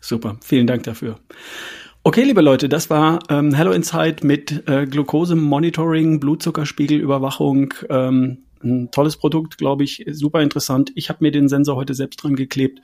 Super, 0.00 0.38
vielen 0.42 0.66
Dank 0.66 0.84
dafür. 0.84 1.20
Okay, 2.02 2.24
liebe 2.24 2.40
Leute, 2.40 2.70
das 2.70 2.88
war 2.88 3.18
ähm, 3.28 3.52
Hello 3.52 3.72
Insight 3.72 4.24
mit 4.24 4.66
äh, 4.66 4.86
Glucose-Monitoring, 4.86 6.18
Blutzuckerspiegelüberwachung. 6.18 7.74
Ähm, 7.90 8.38
ein 8.62 8.90
tolles 8.90 9.18
Produkt, 9.18 9.58
glaube 9.58 9.84
ich, 9.84 10.06
super 10.10 10.40
interessant. 10.40 10.92
Ich 10.94 11.10
habe 11.10 11.18
mir 11.22 11.30
den 11.30 11.50
Sensor 11.50 11.76
heute 11.76 11.92
selbst 11.92 12.22
dran 12.22 12.36
geklebt 12.36 12.80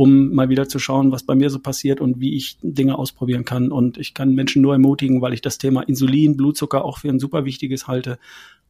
um 0.00 0.32
mal 0.32 0.48
wieder 0.48 0.66
zu 0.66 0.78
schauen, 0.78 1.12
was 1.12 1.24
bei 1.24 1.34
mir 1.34 1.50
so 1.50 1.58
passiert 1.58 2.00
und 2.00 2.20
wie 2.20 2.34
ich 2.34 2.56
Dinge 2.62 2.98
ausprobieren 2.98 3.44
kann. 3.44 3.70
Und 3.70 3.98
ich 3.98 4.14
kann 4.14 4.34
Menschen 4.34 4.62
nur 4.62 4.72
ermutigen, 4.72 5.20
weil 5.20 5.34
ich 5.34 5.42
das 5.42 5.58
Thema 5.58 5.82
Insulin, 5.82 6.38
Blutzucker 6.38 6.86
auch 6.86 6.96
für 6.96 7.10
ein 7.10 7.18
super 7.18 7.44
wichtiges 7.44 7.86
halte. 7.86 8.18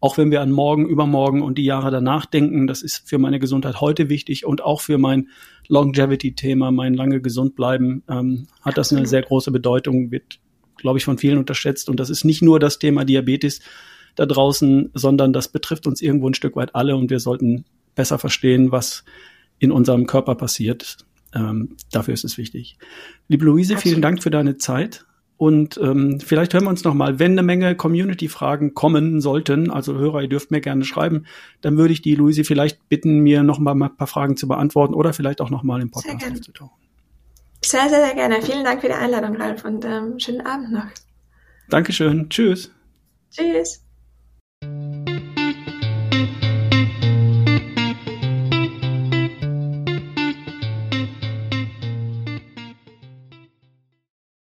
Auch 0.01 0.17
wenn 0.17 0.31
wir 0.31 0.41
an 0.41 0.51
morgen, 0.51 0.89
übermorgen 0.89 1.43
und 1.43 1.59
die 1.59 1.65
Jahre 1.65 1.91
danach 1.91 2.25
denken, 2.25 2.67
das 2.67 2.83
ist 2.83 3.09
für 3.09 3.19
meine 3.19 3.39
Gesundheit 3.39 3.81
heute 3.81 4.09
wichtig 4.09 4.47
und 4.47 4.63
auch 4.63 4.81
für 4.81 4.97
mein 4.97 5.29
Longevity-Thema, 5.69 6.71
mein 6.71 6.95
lange 6.95 7.21
gesund 7.21 7.55
bleiben, 7.55 8.03
ähm, 8.09 8.47
hat 8.63 8.79
das 8.79 8.93
eine 8.93 9.07
sehr 9.07 9.23
große 9.23 9.51
Bedeutung, 9.51 10.11
wird, 10.11 10.41
glaube 10.77 10.99
ich, 10.99 11.05
von 11.05 11.19
vielen 11.19 11.39
unterschätzt. 11.39 11.91
Und 11.91 12.01
das 12.01 12.09
ist 12.09 12.25
nicht 12.25 12.41
nur 12.41 12.59
das 12.59 12.79
Thema 12.79 13.05
Diabetes 13.05 13.61
da 14.17 14.27
draußen, 14.27 14.91
sondern 14.95 15.33
das 15.33 15.49
betrifft 15.49 15.87
uns 15.87 16.01
irgendwo 16.01 16.29
ein 16.29 16.35
Stück 16.35 16.57
weit 16.57 16.75
alle 16.75 16.97
und 16.97 17.11
wir 17.11 17.21
sollten 17.21 17.65
besser 17.95 18.19
verstehen, 18.19 18.73
was 18.73 19.05
in 19.59 19.71
unserem 19.71 20.07
Körper 20.07 20.35
passiert. 20.35 20.99
Ähm, 21.35 21.77
dafür 21.93 22.15
ist 22.15 22.25
es 22.25 22.39
wichtig. 22.39 22.79
Liebe 23.29 23.45
Luise, 23.45 23.75
Absolut. 23.75 23.83
vielen 23.83 24.03
Dank 24.03 24.23
für 24.23 24.31
deine 24.31 24.57
Zeit. 24.57 25.05
Und 25.41 25.81
ähm, 25.83 26.21
vielleicht 26.21 26.53
hören 26.53 26.65
wir 26.65 26.69
uns 26.69 26.85
nochmal, 26.85 27.19
wenn 27.19 27.33
eine 27.33 27.43
Menge 27.43 27.75
Community-Fragen 27.75 28.75
kommen 28.75 29.23
sollten, 29.23 29.71
also 29.71 29.95
Hörer, 29.95 30.21
ihr 30.21 30.29
dürft 30.29 30.51
mir 30.51 30.61
gerne 30.61 30.85
schreiben, 30.85 31.25
dann 31.63 31.79
würde 31.79 31.95
ich 31.95 32.03
die 32.03 32.15
Luise 32.15 32.45
vielleicht 32.45 32.91
bitten, 32.91 33.21
mir 33.21 33.43
nochmal 33.43 33.75
ein 33.75 33.97
paar 33.97 34.07
Fragen 34.07 34.37
zu 34.37 34.47
beantworten 34.47 34.93
oder 34.93 35.15
vielleicht 35.15 35.41
auch 35.41 35.49
nochmal 35.49 35.81
im 35.81 35.91
Podcast 35.91 36.21
sehr 36.21 36.31
aufzutauchen. 36.31 36.77
Sehr, 37.65 37.89
sehr, 37.89 38.05
sehr 38.05 38.15
gerne. 38.15 38.43
Vielen 38.43 38.65
Dank 38.65 38.83
für 38.83 38.89
die 38.89 38.93
Einladung, 38.93 39.37
Ralf, 39.37 39.65
und 39.65 39.83
ähm, 39.87 40.21
schönen 40.21 40.43
Abend 40.43 40.73
noch. 40.73 40.89
Dankeschön. 41.71 42.29
Tschüss. 42.29 42.71
Tschüss. 43.31 43.83